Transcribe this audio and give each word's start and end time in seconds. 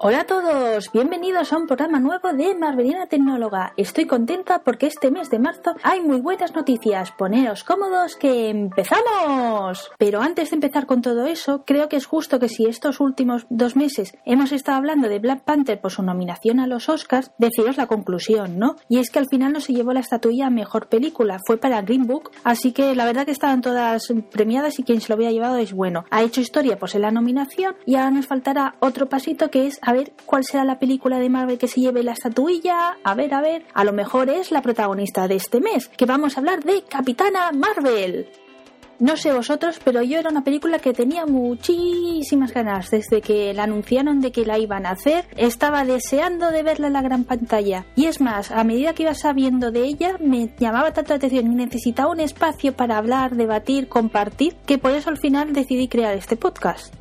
Hola 0.00 0.20
a 0.20 0.24
todos, 0.24 0.90
bienvenidos 0.92 1.52
a 1.52 1.56
un 1.56 1.68
programa 1.68 2.00
nuevo 2.00 2.32
de 2.32 2.54
Marvelina 2.56 3.06
Tecnóloga. 3.06 3.72
Estoy 3.76 4.06
contenta 4.06 4.58
porque 4.58 4.86
este 4.86 5.10
mes 5.10 5.30
de 5.30 5.38
marzo 5.38 5.76
hay 5.84 6.00
muy 6.00 6.20
buenas 6.20 6.52
noticias. 6.52 7.12
Poneos 7.12 7.62
cómodos 7.62 8.16
que 8.16 8.50
empezamos. 8.50 9.92
Pero 9.96 10.20
antes 10.20 10.50
de 10.50 10.56
empezar 10.56 10.86
con 10.86 11.00
todo 11.00 11.26
eso, 11.26 11.62
creo 11.64 11.88
que 11.88 11.96
es 11.96 12.06
justo 12.06 12.40
que 12.40 12.48
si 12.48 12.66
estos 12.66 12.98
últimos 12.98 13.46
dos 13.50 13.76
meses 13.76 14.16
hemos 14.24 14.50
estado 14.50 14.78
hablando 14.78 15.08
de 15.08 15.20
Black 15.20 15.44
Panther 15.44 15.80
por 15.80 15.92
su 15.92 16.02
nominación 16.02 16.58
a 16.58 16.66
los 16.66 16.88
Oscars, 16.88 17.30
deciros 17.38 17.76
la 17.76 17.86
conclusión, 17.86 18.58
¿no? 18.58 18.76
Y 18.88 18.98
es 18.98 19.10
que 19.10 19.20
al 19.20 19.28
final 19.28 19.52
no 19.52 19.60
se 19.60 19.74
llevó 19.74 19.92
la 19.92 20.00
estatuilla 20.00 20.48
a 20.48 20.50
mejor 20.50 20.88
película, 20.88 21.38
fue 21.46 21.56
para 21.56 21.82
Green 21.82 22.06
Book, 22.06 22.32
así 22.42 22.72
que 22.72 22.96
la 22.96 23.04
verdad 23.04 23.26
que 23.26 23.32
estaban 23.32 23.62
todas 23.62 24.12
premiadas 24.32 24.78
y 24.80 24.82
quien 24.82 25.00
se 25.00 25.08
lo 25.08 25.14
había 25.14 25.30
llevado 25.30 25.56
es 25.56 25.72
bueno. 25.72 26.04
Ha 26.10 26.22
hecho 26.22 26.40
historia 26.40 26.78
pues 26.78 26.96
en 26.96 27.02
la 27.02 27.12
nominación 27.12 27.76
y 27.86 27.94
ahora 27.94 28.10
nos 28.10 28.26
faltará 28.26 28.74
otro 28.80 29.08
pasito 29.08 29.50
que 29.50 29.68
es 29.68 29.78
a 29.84 29.92
ver 29.92 30.12
cuál 30.24 30.44
será 30.44 30.64
la 30.64 30.78
película 30.78 31.18
de 31.18 31.28
Marvel 31.28 31.58
que 31.58 31.68
se 31.68 31.80
lleve 31.80 32.02
la 32.02 32.12
estatuilla. 32.12 32.96
A 33.04 33.14
ver, 33.14 33.34
a 33.34 33.40
ver, 33.40 33.64
a 33.74 33.84
lo 33.84 33.92
mejor 33.92 34.30
es 34.30 34.50
la 34.50 34.62
protagonista 34.62 35.28
de 35.28 35.36
este 35.36 35.60
mes, 35.60 35.88
que 35.88 36.06
vamos 36.06 36.36
a 36.36 36.40
hablar 36.40 36.64
de 36.64 36.82
Capitana 36.82 37.52
Marvel. 37.52 38.26
No 39.00 39.16
sé 39.16 39.32
vosotros, 39.32 39.80
pero 39.84 40.02
yo 40.02 40.18
era 40.18 40.30
una 40.30 40.44
película 40.44 40.78
que 40.78 40.92
tenía 40.92 41.26
muchísimas 41.26 42.54
ganas 42.54 42.90
desde 42.90 43.20
que 43.20 43.52
la 43.52 43.64
anunciaron 43.64 44.20
de 44.20 44.30
que 44.30 44.46
la 44.46 44.58
iban 44.58 44.86
a 44.86 44.92
hacer. 44.92 45.26
Estaba 45.36 45.84
deseando 45.84 46.50
de 46.50 46.62
verla 46.62 46.86
en 46.86 46.92
la 46.92 47.02
gran 47.02 47.24
pantalla. 47.24 47.84
Y 47.96 48.06
es 48.06 48.20
más, 48.20 48.52
a 48.52 48.62
medida 48.62 48.94
que 48.94 49.02
iba 49.02 49.14
sabiendo 49.14 49.72
de 49.72 49.82
ella, 49.82 50.16
me 50.20 50.48
llamaba 50.58 50.92
tanto 50.92 51.10
la 51.10 51.16
atención 51.16 51.52
y 51.52 51.56
necesitaba 51.56 52.12
un 52.12 52.20
espacio 52.20 52.72
para 52.72 52.96
hablar, 52.96 53.34
debatir, 53.34 53.88
compartir, 53.88 54.54
que 54.64 54.78
por 54.78 54.92
eso 54.92 55.10
al 55.10 55.18
final 55.18 55.52
decidí 55.52 55.88
crear 55.88 56.14
este 56.14 56.36
podcast. 56.36 56.94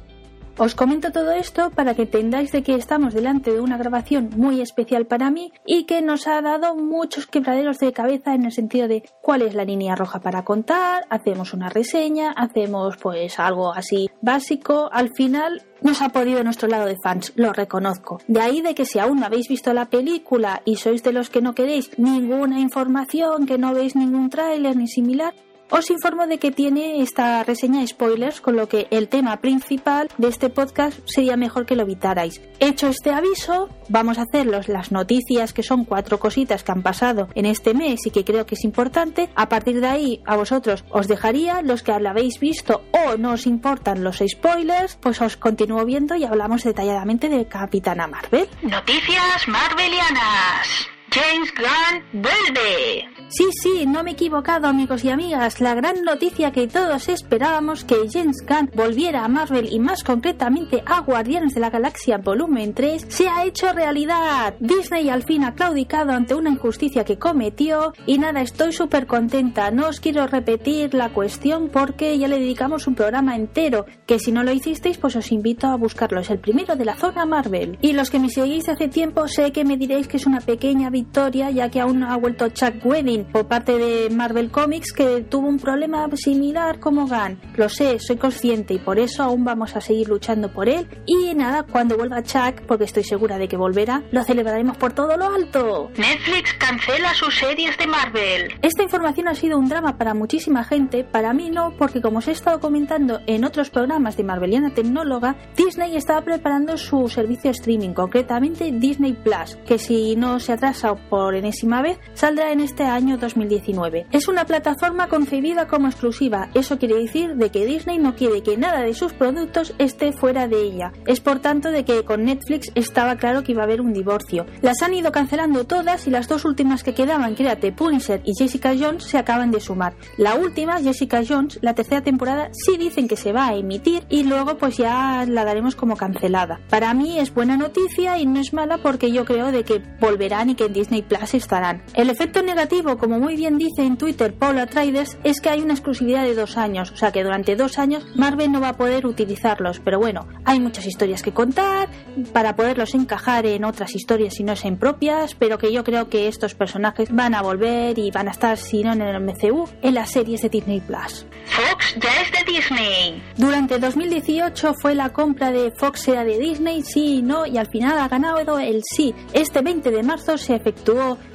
Os 0.55 0.75
comento 0.75 1.11
todo 1.11 1.31
esto 1.31 1.71
para 1.71 1.95
que 1.95 2.03
entendáis 2.03 2.51
de 2.51 2.61
que 2.61 2.75
estamos 2.75 3.15
delante 3.15 3.51
de 3.51 3.59
una 3.59 3.75
grabación 3.75 4.29
muy 4.37 4.61
especial 4.61 5.07
para 5.07 5.31
mí 5.31 5.51
y 5.65 5.85
que 5.85 6.03
nos 6.03 6.27
ha 6.27 6.39
dado 6.43 6.75
muchos 6.75 7.25
quebraderos 7.25 7.79
de 7.79 7.91
cabeza 7.91 8.35
en 8.35 8.45
el 8.45 8.51
sentido 8.51 8.87
de 8.87 9.03
cuál 9.21 9.41
es 9.41 9.55
la 9.55 9.65
línea 9.65 9.95
roja 9.95 10.19
para 10.19 10.43
contar, 10.43 11.05
hacemos 11.09 11.55
una 11.55 11.69
reseña, 11.69 12.31
hacemos 12.31 12.97
pues 12.97 13.39
algo 13.39 13.73
así 13.73 14.11
básico, 14.21 14.89
al 14.91 15.09
final 15.15 15.63
nos 15.81 16.03
ha 16.03 16.09
podido 16.09 16.43
nuestro 16.43 16.67
lado 16.67 16.85
de 16.85 16.97
fans, 17.03 17.33
lo 17.35 17.51
reconozco. 17.51 18.19
De 18.27 18.39
ahí 18.39 18.61
de 18.61 18.75
que 18.75 18.85
si 18.85 18.99
aún 18.99 19.21
no 19.21 19.25
habéis 19.25 19.47
visto 19.49 19.73
la 19.73 19.89
película 19.89 20.61
y 20.65 20.75
sois 20.75 21.01
de 21.01 21.13
los 21.13 21.31
que 21.31 21.41
no 21.41 21.55
queréis 21.55 21.97
ninguna 21.97 22.59
información, 22.59 23.47
que 23.47 23.57
no 23.57 23.73
veis 23.73 23.95
ningún 23.95 24.29
tráiler 24.29 24.75
ni 24.75 24.87
similar, 24.87 25.33
os 25.69 25.89
informo 25.89 26.27
de 26.27 26.37
que 26.37 26.51
tiene 26.51 27.01
esta 27.01 27.43
reseña 27.43 27.85
spoilers, 27.85 28.41
con 28.41 28.55
lo 28.55 28.67
que 28.67 28.87
el 28.91 29.07
tema 29.07 29.37
principal 29.37 30.09
de 30.17 30.27
este 30.27 30.49
podcast 30.49 30.99
sería 31.05 31.37
mejor 31.37 31.65
que 31.65 31.75
lo 31.75 31.83
evitarais. 31.83 32.41
Hecho 32.59 32.87
este 32.87 33.11
aviso, 33.11 33.69
vamos 33.89 34.17
a 34.17 34.23
hacer 34.23 34.45
las 34.45 34.91
noticias, 34.91 35.53
que 35.53 35.63
son 35.63 35.85
cuatro 35.85 36.19
cositas 36.19 36.63
que 36.63 36.71
han 36.71 36.83
pasado 36.83 37.27
en 37.35 37.45
este 37.45 37.73
mes 37.73 38.05
y 38.05 38.11
que 38.11 38.23
creo 38.23 38.45
que 38.45 38.55
es 38.55 38.63
importante. 38.63 39.29
A 39.35 39.49
partir 39.49 39.81
de 39.81 39.87
ahí, 39.87 40.21
a 40.25 40.35
vosotros 40.35 40.83
os 40.89 41.07
dejaría, 41.07 41.61
los 41.61 41.83
que 41.83 41.99
lo 41.99 42.09
habéis 42.09 42.39
visto 42.39 42.83
o 42.91 43.17
no 43.17 43.31
os 43.31 43.47
importan 43.47 44.03
los 44.03 44.23
spoilers, 44.25 44.97
pues 44.97 45.21
os 45.21 45.37
continúo 45.37 45.85
viendo 45.85 46.15
y 46.15 46.23
hablamos 46.23 46.63
detalladamente 46.63 47.29
de 47.29 47.47
Capitana 47.47 48.07
Marvel. 48.07 48.47
Noticias 48.61 49.47
Marvelianas. 49.47 50.92
James 51.33 51.51
Gunn 51.55 52.21
vuelve. 52.21 53.09
Sí, 53.29 53.45
sí, 53.63 53.85
no 53.87 54.03
me 54.03 54.11
he 54.11 54.13
equivocado 54.13 54.67
amigos 54.67 55.03
y 55.03 55.09
amigas. 55.09 55.59
La 55.59 55.73
gran 55.73 56.03
noticia 56.03 56.51
que 56.51 56.67
todos 56.67 57.09
esperábamos 57.09 57.83
que 57.83 57.95
James 58.11 58.45
Gunn 58.47 58.69
volviera 58.75 59.25
a 59.25 59.27
Marvel 59.27 59.69
y 59.71 59.79
más 59.79 60.03
concretamente 60.03 60.83
a 60.85 61.01
Guardianes 61.01 61.55
de 61.55 61.61
la 61.61 61.71
Galaxia 61.71 62.19
Volumen 62.19 62.75
3 62.75 63.07
se 63.09 63.27
ha 63.27 63.45
hecho 63.45 63.73
realidad. 63.73 64.53
Disney 64.59 65.09
al 65.09 65.23
fin 65.23 65.43
ha 65.43 65.55
claudicado 65.55 66.11
ante 66.11 66.35
una 66.35 66.51
injusticia 66.51 67.03
que 67.03 67.17
cometió 67.17 67.93
y 68.05 68.19
nada, 68.19 68.41
estoy 68.41 68.71
súper 68.71 69.07
contenta. 69.07 69.71
No 69.71 69.87
os 69.87 69.99
quiero 69.99 70.27
repetir 70.27 70.93
la 70.93 71.09
cuestión 71.09 71.69
porque 71.69 72.19
ya 72.19 72.27
le 72.27 72.37
dedicamos 72.37 72.85
un 72.85 72.93
programa 72.93 73.35
entero 73.35 73.87
que 74.05 74.19
si 74.19 74.31
no 74.31 74.43
lo 74.43 74.51
hicisteis 74.51 74.99
pues 74.99 75.15
os 75.15 75.31
invito 75.31 75.65
a 75.65 75.77
buscarlo. 75.77 76.19
Es 76.19 76.29
el 76.29 76.37
primero 76.37 76.75
de 76.75 76.85
la 76.85 76.95
zona 76.95 77.25
Marvel. 77.25 77.79
Y 77.81 77.93
los 77.93 78.11
que 78.11 78.19
me 78.19 78.29
seguís 78.29 78.69
hace 78.69 78.87
tiempo 78.87 79.27
sé 79.27 79.51
que 79.51 79.65
me 79.65 79.77
diréis 79.77 80.07
que 80.07 80.17
es 80.17 80.27
una 80.27 80.39
pequeña 80.39 80.91
victoria 80.91 81.22
ya 81.29 81.69
que 81.69 81.79
aún 81.79 81.99
no 81.99 82.11
ha 82.11 82.17
vuelto 82.17 82.49
Chuck 82.49 82.85
Wedding 82.85 83.25
por 83.25 83.47
parte 83.47 83.77
de 83.77 84.09
Marvel 84.09 84.51
Comics 84.51 84.91
que 84.91 85.21
tuvo 85.21 85.47
un 85.47 85.57
problema 85.57 86.07
similar 86.15 86.79
como 86.79 87.07
Gunn. 87.07 87.39
Lo 87.55 87.69
sé, 87.69 87.99
soy 87.99 88.17
consciente 88.17 88.73
y 88.73 88.79
por 88.79 88.99
eso 88.99 89.23
aún 89.23 89.43
vamos 89.43 89.75
a 89.75 89.81
seguir 89.81 90.09
luchando 90.09 90.51
por 90.51 90.69
él. 90.69 90.87
Y 91.05 91.33
nada, 91.35 91.63
cuando 91.63 91.97
vuelva 91.97 92.23
Chuck, 92.23 92.61
porque 92.67 92.85
estoy 92.85 93.03
segura 93.03 93.37
de 93.37 93.47
que 93.47 93.57
volverá, 93.57 94.03
lo 94.11 94.23
celebraremos 94.23 94.77
por 94.77 94.93
todo 94.93 95.17
lo 95.17 95.25
alto. 95.25 95.89
Netflix 95.97 96.53
cancela 96.53 97.13
sus 97.13 97.35
series 97.35 97.77
de 97.77 97.87
Marvel. 97.87 98.53
Esta 98.61 98.83
información 98.83 99.27
ha 99.27 99.35
sido 99.35 99.57
un 99.57 99.69
drama 99.69 99.97
para 99.97 100.13
muchísima 100.13 100.63
gente, 100.63 101.03
para 101.03 101.33
mí 101.33 101.49
no, 101.49 101.73
porque 101.77 102.01
como 102.01 102.19
os 102.19 102.27
he 102.27 102.31
estado 102.31 102.59
comentando 102.59 103.19
en 103.27 103.45
otros 103.45 103.69
programas 103.69 104.17
de 104.17 104.23
Marveliana 104.23 104.73
Tecnóloga, 104.73 105.35
Disney 105.55 105.95
estaba 105.95 106.21
preparando 106.21 106.77
su 106.77 107.07
servicio 107.07 107.51
streaming, 107.51 107.93
concretamente 107.93 108.71
Disney 108.71 109.13
Plus, 109.13 109.57
que 109.65 109.77
si 109.77 110.15
no 110.15 110.39
se 110.39 110.53
atrasa 110.53 110.91
por 111.13 111.35
enésima 111.35 111.83
vez, 111.83 111.99
saldrá 112.15 112.51
en 112.51 112.59
este 112.59 112.85
año 112.85 113.19
2019. 113.19 114.07
Es 114.11 114.27
una 114.27 114.45
plataforma 114.45 115.09
concebida 115.09 115.67
como 115.67 115.85
exclusiva, 115.85 116.49
eso 116.55 116.79
quiere 116.79 116.95
decir 116.95 117.35
de 117.35 117.51
que 117.51 117.67
Disney 117.67 117.99
no 117.99 118.15
quiere 118.15 118.41
que 118.41 118.57
nada 118.57 118.81
de 118.81 118.95
sus 118.95 119.13
productos 119.13 119.75
esté 119.77 120.11
fuera 120.11 120.47
de 120.47 120.63
ella. 120.63 120.91
Es 121.05 121.19
por 121.19 121.37
tanto 121.37 121.69
de 121.69 121.85
que 121.85 122.03
con 122.03 122.23
Netflix 122.23 122.71
estaba 122.73 123.15
claro 123.17 123.43
que 123.43 123.51
iba 123.51 123.61
a 123.61 123.65
haber 123.65 123.79
un 123.79 123.93
divorcio. 123.93 124.47
Las 124.63 124.81
han 124.81 124.95
ido 124.95 125.11
cancelando 125.11 125.65
todas 125.65 126.07
y 126.07 126.09
las 126.09 126.27
dos 126.27 126.45
últimas 126.45 126.81
que 126.81 126.95
quedaban, 126.95 127.35
The 127.35 127.71
Punisher 127.73 128.23
y 128.25 128.33
Jessica 128.35 128.73
Jones, 128.75 129.03
se 129.03 129.19
acaban 129.19 129.51
de 129.51 129.59
sumar. 129.59 129.93
La 130.17 130.33
última, 130.33 130.81
Jessica 130.81 131.21
Jones, 131.23 131.59
la 131.61 131.75
tercera 131.75 132.01
temporada, 132.01 132.49
sí 132.53 132.75
dicen 132.77 133.07
que 133.07 133.17
se 133.17 133.33
va 133.33 133.49
a 133.49 133.55
emitir 133.55 134.03
y 134.09 134.23
luego 134.23 134.57
pues 134.57 134.77
ya 134.77 135.27
la 135.27 135.45
daremos 135.45 135.75
como 135.75 135.95
cancelada. 135.95 136.59
Para 136.71 136.95
mí 136.95 137.19
es 137.19 137.31
buena 137.31 137.55
noticia 137.55 138.17
y 138.17 138.25
no 138.25 138.39
es 138.39 138.51
mala 138.51 138.79
porque 138.79 139.11
yo 139.11 139.25
creo 139.25 139.51
de 139.51 139.63
que 139.63 139.79
volverán 139.99 140.49
y 140.49 140.55
que 140.55 140.65
en 140.65 140.73
Disney 140.73 140.92
Plus 141.01 141.33
estarán. 141.33 141.83
El 141.93 142.09
efecto 142.09 142.41
negativo, 142.41 142.97
como 142.97 143.19
muy 143.19 143.35
bien 143.35 143.57
dice 143.57 143.83
en 143.83 143.97
Twitter 143.97 144.33
Paula 144.33 144.67
Traders, 144.67 145.17
es 145.23 145.41
que 145.41 145.49
hay 145.49 145.61
una 145.61 145.73
exclusividad 145.73 146.23
de 146.23 146.35
dos 146.35 146.57
años, 146.57 146.91
o 146.91 146.97
sea 146.97 147.11
que 147.11 147.23
durante 147.23 147.55
dos 147.55 147.79
años 147.79 148.05
Marvel 148.15 148.51
no 148.51 148.61
va 148.61 148.69
a 148.69 148.77
poder 148.77 149.05
utilizarlos. 149.05 149.79
Pero 149.79 149.99
bueno, 149.99 150.27
hay 150.45 150.59
muchas 150.59 150.85
historias 150.85 151.21
que 151.21 151.33
contar 151.33 151.89
para 152.31 152.55
poderlos 152.55 152.93
encajar 152.93 153.45
en 153.45 153.65
otras 153.65 153.95
historias 153.95 154.35
si 154.35 154.43
no 154.43 154.55
sean 154.55 154.77
propias, 154.77 155.35
pero 155.35 155.57
que 155.57 155.71
yo 155.71 155.83
creo 155.83 156.09
que 156.09 156.27
estos 156.27 156.55
personajes 156.55 157.09
van 157.11 157.35
a 157.35 157.41
volver 157.41 157.97
y 157.97 158.11
van 158.11 158.27
a 158.27 158.31
estar, 158.31 158.57
si 158.57 158.83
no 158.83 158.93
en 158.93 159.01
el 159.01 159.19
MCU, 159.19 159.67
en 159.81 159.93
las 159.95 160.11
series 160.11 160.41
de 160.41 160.49
Disney 160.49 160.81
Plus. 160.81 161.25
Fox 161.45 161.95
ya 161.99 162.21
es 162.21 162.31
de 162.31 162.51
Disney. 162.51 163.23
Durante 163.37 163.79
2018 163.79 164.73
fue 164.81 164.95
la 164.95 165.09
compra 165.09 165.51
de 165.51 165.71
Fox 165.71 166.07
era 166.07 166.23
de 166.23 166.39
Disney, 166.39 166.81
sí 166.83 167.17
y 167.17 167.21
no, 167.21 167.45
y 167.45 167.57
al 167.57 167.67
final 167.67 167.97
ha 167.97 168.07
ganado 168.07 168.59
el 168.59 168.81
sí. 168.83 169.13
Este 169.33 169.61
20 169.61 169.91
de 169.91 170.03
marzo 170.03 170.37
se 170.37 170.55
efectuó 170.55 170.82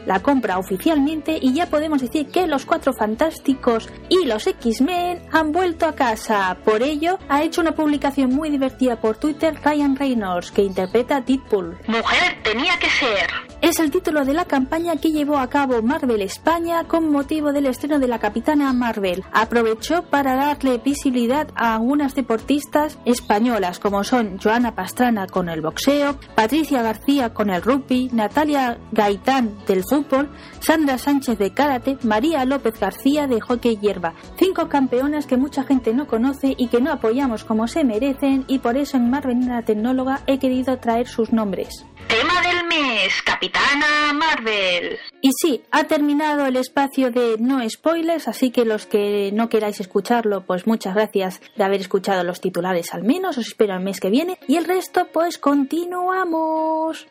la 0.07 0.21
compra 0.21 0.59
oficialmente 0.59 1.39
y 1.41 1.55
ya 1.55 1.67
podemos 1.67 2.01
decir 2.01 2.29
que 2.29 2.47
los 2.47 2.67
Cuatro 2.67 2.93
Fantásticos 2.93 3.89
y 4.09 4.25
los 4.25 4.47
X-Men 4.47 5.23
han 5.33 5.53
vuelto 5.53 5.87
a 5.87 5.95
casa. 5.95 6.59
Por 6.65 6.83
ello, 6.83 7.19
ha 7.29 7.43
hecho 7.43 7.61
una 7.61 7.75
publicación 7.75 8.35
muy 8.35 8.51
divertida 8.51 9.01
por 9.01 9.17
Twitter 9.17 9.59
Ryan 9.65 9.97
Reynolds, 9.97 10.51
que 10.51 10.63
interpreta 10.63 11.17
a 11.17 11.21
Deadpool. 11.21 11.79
Mujer 11.87 12.39
tenía 12.43 12.79
que 12.79 12.91
ser. 12.91 13.48
Es 13.61 13.81
el 13.81 13.91
título 13.91 14.25
de 14.25 14.35
la 14.35 14.45
campaña 14.45 14.97
que 14.97 15.11
llevó 15.11 15.37
a 15.37 15.51
cabo 15.51 15.83
Marvel 15.83 16.23
España 16.23 16.85
con 16.85 17.11
motivo 17.11 17.53
del 17.53 17.67
estreno 17.67 17.99
de 17.99 18.07
la 18.07 18.21
Capitana 18.21 18.73
Marvel. 18.73 19.25
Aprovechó 19.33 20.05
para 20.05 20.37
darle 20.37 20.79
visibilidad 20.79 21.49
a 21.57 21.75
algunas 21.75 22.15
deportistas 22.15 22.99
españolas 23.05 23.81
como 23.81 24.05
son 24.05 24.39
Joana 24.39 24.77
Pastrana 24.77 25.27
con 25.27 25.49
el 25.49 25.61
boxeo, 25.61 26.21
Patricia 26.37 26.83
García 26.83 27.35
con 27.35 27.51
el 27.51 27.61
rugby, 27.61 28.09
Natalia 28.13 28.79
Gaitán 28.93 29.59
del 29.67 29.83
fútbol, 29.83 30.31
Sandra 30.61 30.97
Sánchez 30.97 31.37
de 31.37 31.53
karate, 31.53 31.99
María 32.05 32.45
López 32.45 32.79
García 32.79 33.27
de 33.27 33.41
hockey 33.41 33.77
hierba. 33.77 34.15
Cinco 34.39 34.69
campeonas 34.69 35.27
que 35.27 35.37
mucha 35.37 35.65
gente 35.65 35.93
no 35.95 36.07
conoce 36.07 36.55
y 36.57 36.69
que 36.69 36.81
no 36.81 36.93
apoyamos 36.93 37.43
como 37.43 37.67
se 37.67 37.83
merecen 37.83 38.45
y 38.47 38.61
por 38.61 38.77
eso 38.77 38.99
en 38.99 39.11
Marvelina 39.11 39.63
Tecnóloga 39.63 40.21
he 40.29 40.39
querido 40.39 40.79
traer 40.79 41.09
sus 41.09 41.33
nombres. 41.33 41.85
Capitana 43.25 44.13
Marvel. 44.13 44.99
Y 45.21 45.31
sí, 45.41 45.63
ha 45.71 45.85
terminado 45.85 46.47
el 46.47 46.57
espacio 46.57 47.11
de 47.11 47.37
no 47.39 47.69
spoilers, 47.69 48.29
así 48.29 48.51
que 48.51 48.65
los 48.65 48.87
que 48.87 49.31
no 49.33 49.49
queráis 49.49 49.81
escucharlo, 49.81 50.45
pues 50.45 50.67
muchas 50.67 50.95
gracias 50.95 51.41
de 51.57 51.65
haber 51.65 51.81
escuchado 51.81 52.23
los 52.25 52.41
titulares 52.41 52.95
al 52.95 53.03
menos, 53.03 53.39
os 53.39 53.49
espero 53.49 53.75
el 53.75 53.81
mes 53.81 54.01
que 54.01 54.11
viene 54.11 54.39
y 54.47 54.57
el 54.57 54.65
resto 54.65 55.09
pues 55.13 55.39
continuamos. 55.39 57.07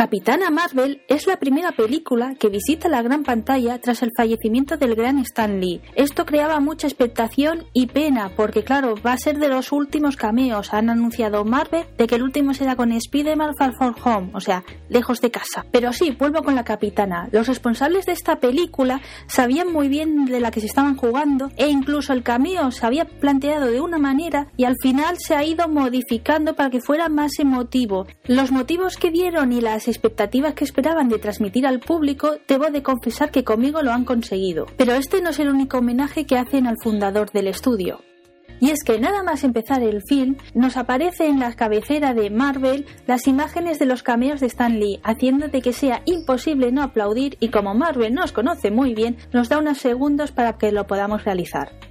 Capitana 0.00 0.48
Marvel 0.50 1.02
es 1.08 1.26
la 1.26 1.40
primera 1.40 1.72
película 1.72 2.36
que 2.38 2.50
visita 2.50 2.88
la 2.88 3.02
gran 3.02 3.24
pantalla 3.24 3.80
tras 3.80 4.00
el 4.04 4.12
fallecimiento 4.16 4.76
del 4.76 4.94
gran 4.94 5.18
Stan 5.18 5.60
Lee. 5.60 5.80
Esto 5.96 6.24
creaba 6.24 6.60
mucha 6.60 6.86
expectación 6.86 7.66
y 7.72 7.88
pena 7.88 8.30
porque 8.36 8.62
claro, 8.62 8.94
va 9.04 9.14
a 9.14 9.18
ser 9.18 9.40
de 9.40 9.48
los 9.48 9.72
últimos 9.72 10.14
cameos. 10.14 10.72
Han 10.72 10.88
anunciado 10.88 11.44
Marvel 11.44 11.84
de 11.96 12.06
que 12.06 12.14
el 12.14 12.22
último 12.22 12.54
será 12.54 12.76
con 12.76 12.92
Spider-Man 12.92 13.56
Far 13.58 13.74
From 13.76 13.96
Home, 14.04 14.30
o 14.34 14.40
sea, 14.40 14.62
lejos 14.88 15.20
de 15.20 15.32
casa. 15.32 15.66
Pero 15.72 15.92
sí, 15.92 16.12
vuelvo 16.16 16.44
con 16.44 16.54
la 16.54 16.62
Capitana. 16.62 17.28
Los 17.32 17.48
responsables 17.48 18.06
de 18.06 18.12
esta 18.12 18.38
película 18.38 19.00
sabían 19.26 19.72
muy 19.72 19.88
bien 19.88 20.26
de 20.26 20.38
la 20.38 20.52
que 20.52 20.60
se 20.60 20.66
estaban 20.66 20.94
jugando 20.94 21.50
e 21.56 21.66
incluso 21.66 22.12
el 22.12 22.22
cameo 22.22 22.70
se 22.70 22.86
había 22.86 23.04
planteado 23.04 23.66
de 23.66 23.80
una 23.80 23.98
manera 23.98 24.46
y 24.56 24.62
al 24.62 24.76
final 24.80 25.16
se 25.18 25.34
ha 25.34 25.42
ido 25.42 25.66
modificando 25.66 26.54
para 26.54 26.70
que 26.70 26.80
fuera 26.80 27.08
más 27.08 27.40
emotivo. 27.40 28.06
Los 28.28 28.52
motivos 28.52 28.96
que 28.96 29.10
dieron 29.10 29.52
y 29.52 29.60
las 29.60 29.87
expectativas 29.88 30.54
que 30.54 30.64
esperaban 30.64 31.08
de 31.08 31.18
transmitir 31.18 31.66
al 31.66 31.80
público, 31.80 32.36
debo 32.46 32.70
de 32.70 32.82
confesar 32.82 33.30
que 33.30 33.44
conmigo 33.44 33.82
lo 33.82 33.92
han 33.92 34.04
conseguido. 34.04 34.66
Pero 34.76 34.92
este 34.92 35.20
no 35.20 35.30
es 35.30 35.38
el 35.40 35.48
único 35.48 35.78
homenaje 35.78 36.26
que 36.26 36.38
hacen 36.38 36.66
al 36.66 36.76
fundador 36.80 37.32
del 37.32 37.48
estudio. 37.48 38.00
Y 38.60 38.70
es 38.70 38.82
que 38.84 38.98
nada 38.98 39.22
más 39.22 39.44
empezar 39.44 39.82
el 39.82 40.02
film, 40.02 40.36
nos 40.54 40.76
aparece 40.76 41.28
en 41.28 41.38
la 41.38 41.52
cabecera 41.54 42.12
de 42.12 42.30
Marvel 42.30 42.86
las 43.06 43.26
imágenes 43.28 43.78
de 43.78 43.86
los 43.86 44.02
cameos 44.02 44.40
de 44.40 44.46
Stan 44.46 44.78
Lee, 44.78 45.00
haciendo 45.04 45.48
de 45.48 45.62
que 45.62 45.72
sea 45.72 46.02
imposible 46.06 46.72
no 46.72 46.82
aplaudir 46.82 47.36
y 47.40 47.50
como 47.50 47.74
Marvel 47.74 48.14
nos 48.14 48.32
conoce 48.32 48.70
muy 48.70 48.94
bien, 48.94 49.16
nos 49.32 49.48
da 49.48 49.58
unos 49.58 49.78
segundos 49.78 50.32
para 50.32 50.58
que 50.58 50.72
lo 50.72 50.86
podamos 50.86 51.24
realizar. 51.24 51.87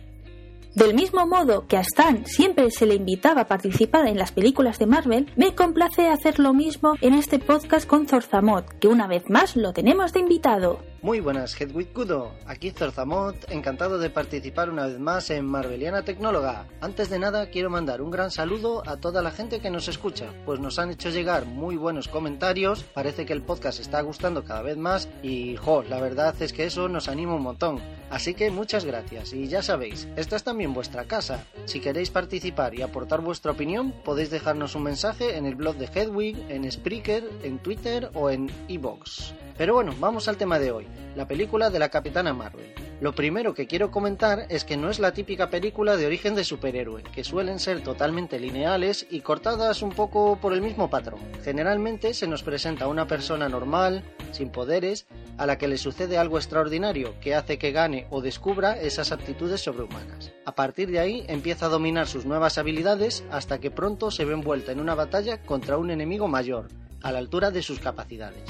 Del 0.77 0.94
mismo 0.94 1.25
modo 1.25 1.65
que 1.65 1.75
a 1.75 1.81
Stan 1.81 2.24
siempre 2.27 2.69
se 2.69 2.85
le 2.85 2.94
invitaba 2.94 3.41
a 3.41 3.47
participar 3.47 4.06
en 4.06 4.19
las 4.19 4.31
películas 4.31 4.77
de 4.77 4.85
Marvel, 4.85 5.25
me 5.35 5.56
complace 5.56 6.07
hacer 6.07 6.38
lo 6.38 6.53
mismo 6.53 6.94
en 7.01 7.15
este 7.15 7.39
podcast 7.39 7.88
con 7.88 8.07
Zorzamot, 8.07 8.77
que 8.77 8.88
una 8.88 9.07
vez 9.07 9.27
más 9.27 9.56
lo 9.56 9.74
tenemos 9.74 10.13
de 10.13 10.19
invitado. 10.19 10.77
Muy 11.03 11.19
buenas, 11.19 11.59
Hedwig 11.61 11.94
Kudo. 11.94 12.31
Aquí 12.47 12.71
Zorzamot, 12.71 13.51
encantado 13.51 13.99
de 13.99 14.09
participar 14.09 14.71
una 14.71 14.88
vez 14.88 14.97
más 14.99 15.29
en 15.29 15.45
Marveliana 15.45 16.01
Tecnóloga. 16.01 16.65
Antes 16.81 17.11
de 17.11 17.19
nada, 17.19 17.51
quiero 17.51 17.69
mandar 17.69 18.01
un 18.01 18.09
gran 18.09 18.31
saludo 18.31 18.81
a 18.88 18.97
toda 18.97 19.21
la 19.21 19.29
gente 19.29 19.59
que 19.59 19.69
nos 19.69 19.88
escucha, 19.88 20.33
pues 20.44 20.59
nos 20.59 20.79
han 20.79 20.89
hecho 20.89 21.11
llegar 21.11 21.45
muy 21.45 21.75
buenos 21.75 22.07
comentarios. 22.07 22.83
Parece 22.83 23.27
que 23.27 23.33
el 23.33 23.44
podcast 23.44 23.79
está 23.79 24.01
gustando 24.01 24.44
cada 24.44 24.63
vez 24.63 24.75
más 24.75 25.07
y, 25.21 25.55
jo, 25.55 25.83
la 25.83 26.01
verdad 26.01 26.33
es 26.41 26.51
que 26.51 26.65
eso 26.65 26.89
nos 26.89 27.07
anima 27.09 27.35
un 27.35 27.44
montón. 27.44 27.79
Así 28.09 28.33
que 28.33 28.49
muchas 28.49 28.83
gracias. 28.83 29.33
Y 29.33 29.47
ya 29.47 29.61
sabéis, 29.61 30.07
esta 30.15 30.35
es 30.35 30.44
también 30.44 30.73
vuestra 30.73 31.05
casa. 31.05 31.45
Si 31.65 31.79
queréis 31.79 32.09
participar 32.09 32.73
y 32.73 32.81
aportar 32.81 33.21
vuestra 33.21 33.51
opinión, 33.51 33.94
podéis 34.03 34.31
dejarnos 34.31 34.73
un 34.73 34.83
mensaje 34.83 35.38
en 35.38 35.45
el 35.45 35.55
blog 35.55 35.75
de 35.75 35.85
Hedwig, 35.94 36.38
en 36.49 36.69
Spreaker, 36.71 37.23
en 37.44 37.59
Twitter 37.59 38.09
o 38.15 38.31
en 38.31 38.49
iBox. 38.67 39.33
Pero 39.57 39.74
bueno, 39.74 39.94
vamos 40.00 40.27
al 40.27 40.38
tema 40.38 40.59
de 40.59 40.71
hoy, 40.71 40.86
la 41.15 41.27
película 41.27 41.71
de 41.71 41.80
la 41.80 41.89
Capitana 41.89 42.31
Marvel. 42.31 42.75
Lo 43.01 43.13
primero 43.13 43.56
que 43.56 43.65
quiero 43.65 43.89
comentar 43.89 44.45
es 44.50 44.63
que 44.63 44.77
no 44.77 44.89
es 44.89 45.00
la 45.00 45.13
típica 45.13 45.50
película 45.50 45.98
de 45.98 46.06
origen 46.06 46.36
de 46.36 46.44
superhéroe, 46.44 47.04
que 47.04 47.24
suelen 47.24 47.59
ser 47.59 47.81
totalmente 47.81 48.39
lineales 48.39 49.07
y 49.09 49.21
cortadas 49.21 49.81
un 49.81 49.92
poco 49.92 50.38
por 50.39 50.54
el 50.54 50.62
mismo 50.62 50.89
patrón. 50.89 51.19
Generalmente 51.44 52.13
se 52.13 52.27
nos 52.27 52.44
presenta 52.44 52.88
una 52.88 53.07
persona 53.07 53.50
normal, 53.50 54.04
sin 54.31 54.50
poderes, 54.50 55.07
a 55.38 55.48
la 55.48 55.57
que 55.57 55.68
le 55.68 55.77
sucede 55.77 56.18
algo 56.18 56.38
extraordinario 56.38 57.19
que 57.19 57.33
hace 57.33 57.57
que 57.57 57.71
gane 57.71 58.07
o 58.12 58.21
descubra 58.21 58.80
esas 58.80 59.12
aptitudes 59.12 59.62
sobrehumanas. 59.62 60.33
A 60.45 60.54
partir 60.54 60.92
de 60.92 61.00
ahí 61.00 61.25
empieza 61.27 61.68
a 61.68 61.69
dominar 61.69 62.07
sus 62.07 62.25
nuevas 62.25 62.57
habilidades 62.59 63.24
hasta 63.31 63.59
que 63.59 63.71
pronto 63.71 64.12
se 64.12 64.25
ve 64.25 64.33
envuelta 64.33 64.71
en 64.71 64.80
una 64.80 64.95
batalla 64.95 65.42
contra 65.44 65.77
un 65.77 65.89
enemigo 65.89 66.27
mayor, 66.27 66.68
a 67.01 67.12
la 67.12 67.19
altura 67.19 67.51
de 67.51 67.62
sus 67.62 67.80
capacidades. 67.80 68.44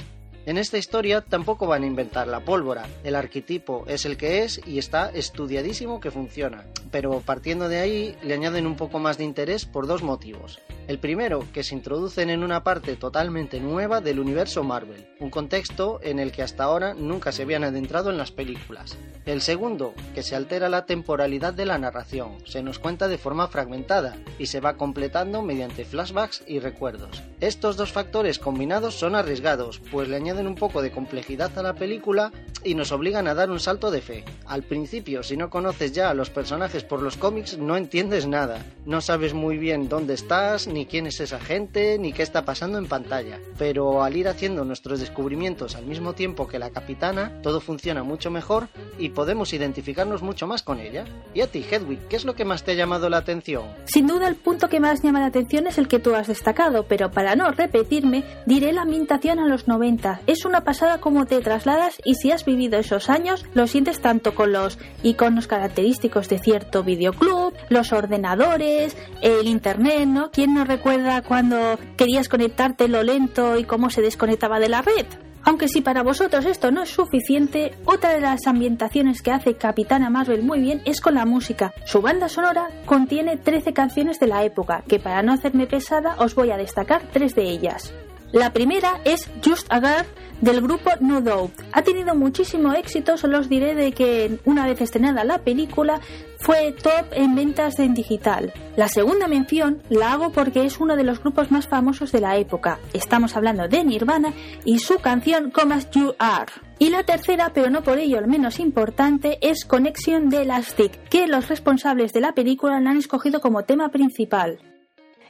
En 0.47 0.57
esta 0.57 0.77
historia 0.77 1.19
tampoco 1.19 1.67
van 1.67 1.83
a 1.83 1.87
inventar 1.87 2.25
la 2.25 2.39
pólvora, 2.39 2.87
el 3.03 3.15
arquetipo 3.15 3.83
es 3.85 4.05
el 4.05 4.15
que 4.15 4.45
es 4.45 4.61
y 4.65 4.79
está 4.79 5.09
estudiadísimo 5.09 5.99
que 5.99 6.09
funciona, 6.09 6.63
pero 6.89 7.19
partiendo 7.19 7.67
de 7.67 7.79
ahí 7.79 8.15
le 8.23 8.33
añaden 8.33 8.65
un 8.65 8.77
poco 8.77 8.97
más 8.97 9.17
de 9.17 9.25
interés 9.25 9.65
por 9.65 9.87
dos 9.87 10.03
motivos. 10.03 10.61
El 10.87 10.99
primero, 10.99 11.43
que 11.51 11.63
se 11.63 11.75
introducen 11.75 12.29
en 12.29 12.43
una 12.43 12.63
parte 12.63 12.95
totalmente 12.95 13.59
nueva 13.59 13.99
del 13.99 14.21
universo 14.21 14.63
Marvel, 14.63 15.05
un 15.19 15.29
contexto 15.29 15.99
en 16.01 16.17
el 16.17 16.31
que 16.31 16.43
hasta 16.43 16.63
ahora 16.63 16.93
nunca 16.93 17.33
se 17.33 17.41
habían 17.41 17.65
adentrado 17.65 18.09
en 18.09 18.17
las 18.17 18.31
películas. 18.31 18.97
El 19.25 19.41
segundo, 19.41 19.93
que 20.15 20.23
se 20.23 20.37
altera 20.37 20.69
la 20.69 20.85
temporalidad 20.85 21.53
de 21.53 21.65
la 21.65 21.77
narración, 21.77 22.37
se 22.45 22.63
nos 22.63 22.79
cuenta 22.79 23.09
de 23.09 23.17
forma 23.17 23.49
fragmentada 23.49 24.15
y 24.39 24.45
se 24.45 24.61
va 24.61 24.77
completando 24.77 25.41
mediante 25.41 25.83
flashbacks 25.83 26.43
y 26.47 26.59
recuerdos. 26.59 27.21
Estos 27.41 27.75
dos 27.75 27.91
factores 27.91 28.39
combinados 28.39 28.95
son 28.95 29.15
arriesgados, 29.15 29.81
pues 29.91 30.07
le 30.07 30.15
añaden 30.15 30.47
un 30.47 30.55
poco 30.55 30.81
de 30.81 30.91
complejidad 30.91 31.51
a 31.59 31.63
la 31.63 31.73
película 31.73 32.31
y 32.63 32.75
nos 32.75 32.93
obligan 32.93 33.27
a 33.27 33.33
dar 33.33 33.51
un 33.51 33.59
salto 33.59 33.91
de 33.91 34.01
fe. 34.01 34.23
Al 34.45 34.63
principio, 34.63 35.21
si 35.21 35.35
no 35.35 35.49
conoces 35.49 35.91
ya 35.91 36.09
a 36.09 36.13
los 36.13 36.29
personajes 36.29 36.85
por 36.85 37.01
los 37.01 37.17
cómics, 37.17 37.57
no 37.57 37.75
entiendes 37.75 38.27
nada, 38.27 38.65
no 38.85 39.01
sabes 39.01 39.33
muy 39.33 39.57
bien 39.57 39.89
dónde 39.89 40.13
estás, 40.13 40.67
ni 40.77 40.85
quién 40.85 41.07
es 41.07 41.19
esa 41.19 41.39
gente, 41.39 41.97
ni 41.97 42.13
qué 42.13 42.21
está 42.21 42.45
pasando 42.45 42.77
en 42.77 42.85
pantalla. 42.85 43.39
Pero 43.57 44.03
al 44.03 44.15
ir 44.15 44.27
haciendo 44.27 44.63
nuestros 44.63 44.99
descubrimientos 44.99 45.75
al 45.75 45.87
mismo 45.87 46.13
tiempo 46.13 46.47
que 46.47 46.59
la 46.59 46.69
capitana, 46.69 47.41
todo 47.41 47.59
funciona 47.61 48.03
mucho 48.03 48.29
mejor 48.29 48.67
y 48.99 49.09
podemos 49.09 49.53
identificarnos 49.53 50.21
mucho 50.21 50.45
más 50.45 50.61
con 50.61 50.79
ella. 50.79 51.05
Y 51.33 51.41
a 51.41 51.47
ti, 51.47 51.65
Hedwig, 51.67 52.07
¿qué 52.07 52.15
es 52.15 52.25
lo 52.25 52.35
que 52.35 52.45
más 52.45 52.63
te 52.63 52.73
ha 52.73 52.75
llamado 52.75 53.09
la 53.09 53.17
atención? 53.17 53.63
Sin 53.85 54.05
duda 54.05 54.27
el 54.27 54.35
punto 54.35 54.69
que 54.69 54.79
más 54.79 55.01
llama 55.01 55.19
la 55.19 55.25
atención 55.25 55.65
es 55.65 55.79
el 55.79 55.87
que 55.87 55.97
tú 55.97 56.13
has 56.13 56.27
destacado, 56.27 56.83
pero 56.87 57.09
para 57.09 57.35
no 57.35 57.49
repetirme, 57.51 58.23
diré 58.45 58.71
la 58.71 58.83
ambientación 58.83 59.39
a 59.39 59.47
los 59.47 59.67
90. 59.67 60.21
Es 60.27 60.45
una 60.45 60.63
pasada 60.63 60.99
como 60.99 61.25
te 61.25 61.41
trasladas 61.41 61.97
y 62.05 62.13
si 62.13 62.31
has 62.31 62.45
vivido 62.45 62.77
esos 62.77 63.09
años, 63.09 63.45
lo 63.55 63.65
sientes 63.65 63.99
tanto 63.99 64.35
con 64.35 64.51
los 64.51 64.77
iconos 65.01 65.47
característicos 65.47 66.29
de 66.29 66.37
cierto 66.37 66.83
videoclub, 66.83 67.55
los 67.69 67.91
ordenadores, 67.93 68.95
el 69.23 69.47
internet, 69.47 70.07
¿no? 70.07 70.29
¿Quién 70.29 70.53
no 70.53 70.66
recuerda 70.67 71.21
cuando 71.23 71.79
querías 71.95 72.29
conectarte 72.29 72.87
lo 72.87 73.01
lento 73.01 73.57
y 73.57 73.63
cómo 73.63 73.89
se 73.89 74.01
desconectaba 74.01 74.59
de 74.59 74.69
la 74.69 74.81
red? 74.81 75.05
Aunque 75.43 75.69
si 75.69 75.79
para 75.79 76.03
vosotros 76.03 76.45
esto 76.45 76.71
no 76.71 76.83
es 76.83 76.89
suficiente, 76.89 77.71
otra 77.85 78.11
de 78.11 78.19
las 78.19 78.45
ambientaciones 78.47 79.21
que 79.21 79.31
hace 79.31 79.55
Capitana 79.55 80.09
Marvel 80.09 80.43
muy 80.43 80.59
bien 80.59 80.81
es 80.83 80.99
con 80.99 81.15
la 81.15 81.25
música. 81.25 81.73
Su 81.85 82.01
banda 82.01 82.27
sonora 82.27 82.67
contiene 82.85 83.37
13 83.37 83.71
canciones 83.71 84.19
de 84.19 84.27
la 84.27 84.43
época, 84.43 84.83
que 84.87 84.99
para 84.99 85.23
no 85.23 85.31
hacerme 85.31 85.65
pesada 85.65 86.17
os 86.19 86.35
voy 86.35 86.51
a 86.51 86.57
destacar 86.57 87.01
tres 87.13 87.33
de 87.33 87.43
ellas. 87.43 87.93
La 88.33 88.51
primera 88.51 88.99
es 89.05 89.29
Just 89.43 89.71
a 89.71 89.79
Girl 89.79 90.05
del 90.41 90.61
grupo 90.61 90.91
No 90.99 91.21
Doubt. 91.21 91.53
Ha 91.71 91.81
tenido 91.81 92.13
muchísimo 92.13 92.73
éxito, 92.73 93.17
solo 93.17 93.39
os 93.39 93.49
diré 93.49 93.73
de 93.73 93.91
que 93.91 94.39
una 94.45 94.65
vez 94.65 94.81
estrenada 94.81 95.23
la 95.23 95.39
película 95.39 96.01
fue 96.39 96.73
top 96.73 97.05
en 97.13 97.35
ventas 97.35 97.79
en 97.79 97.93
digital. 97.93 98.53
La 98.75 98.89
segunda 98.89 99.27
mención 99.27 99.81
la 99.89 100.11
hago 100.11 100.31
porque 100.31 100.65
es 100.65 100.79
uno 100.79 100.95
de 100.95 101.03
los 101.03 101.21
grupos 101.21 101.51
más 101.51 101.67
famosos 101.67 102.11
de 102.11 102.21
la 102.21 102.37
época. 102.37 102.79
Estamos 102.93 103.35
hablando 103.35 103.67
de 103.67 103.83
Nirvana 103.83 104.33
y 104.65 104.79
su 104.79 104.99
canción 104.99 105.49
Come 105.49 105.75
As 105.75 105.89
You 105.91 106.13
Are. 106.19 106.51
Y 106.79 106.89
la 106.89 107.03
tercera, 107.03 107.51
pero 107.53 107.69
no 107.69 107.81
por 107.81 107.97
ello 107.97 108.19
el 108.19 108.27
menos 108.27 108.59
importante, 108.59 109.39
es 109.41 109.65
Connection 109.65 110.29
de 110.29 110.43
Elastic, 110.43 111.09
que 111.09 111.27
los 111.27 111.47
responsables 111.47 112.13
de 112.13 112.21
la 112.21 112.33
película 112.33 112.79
la 112.79 112.91
han 112.91 112.97
escogido 112.97 113.41
como 113.41 113.63
tema 113.63 113.89
principal. 113.89 114.59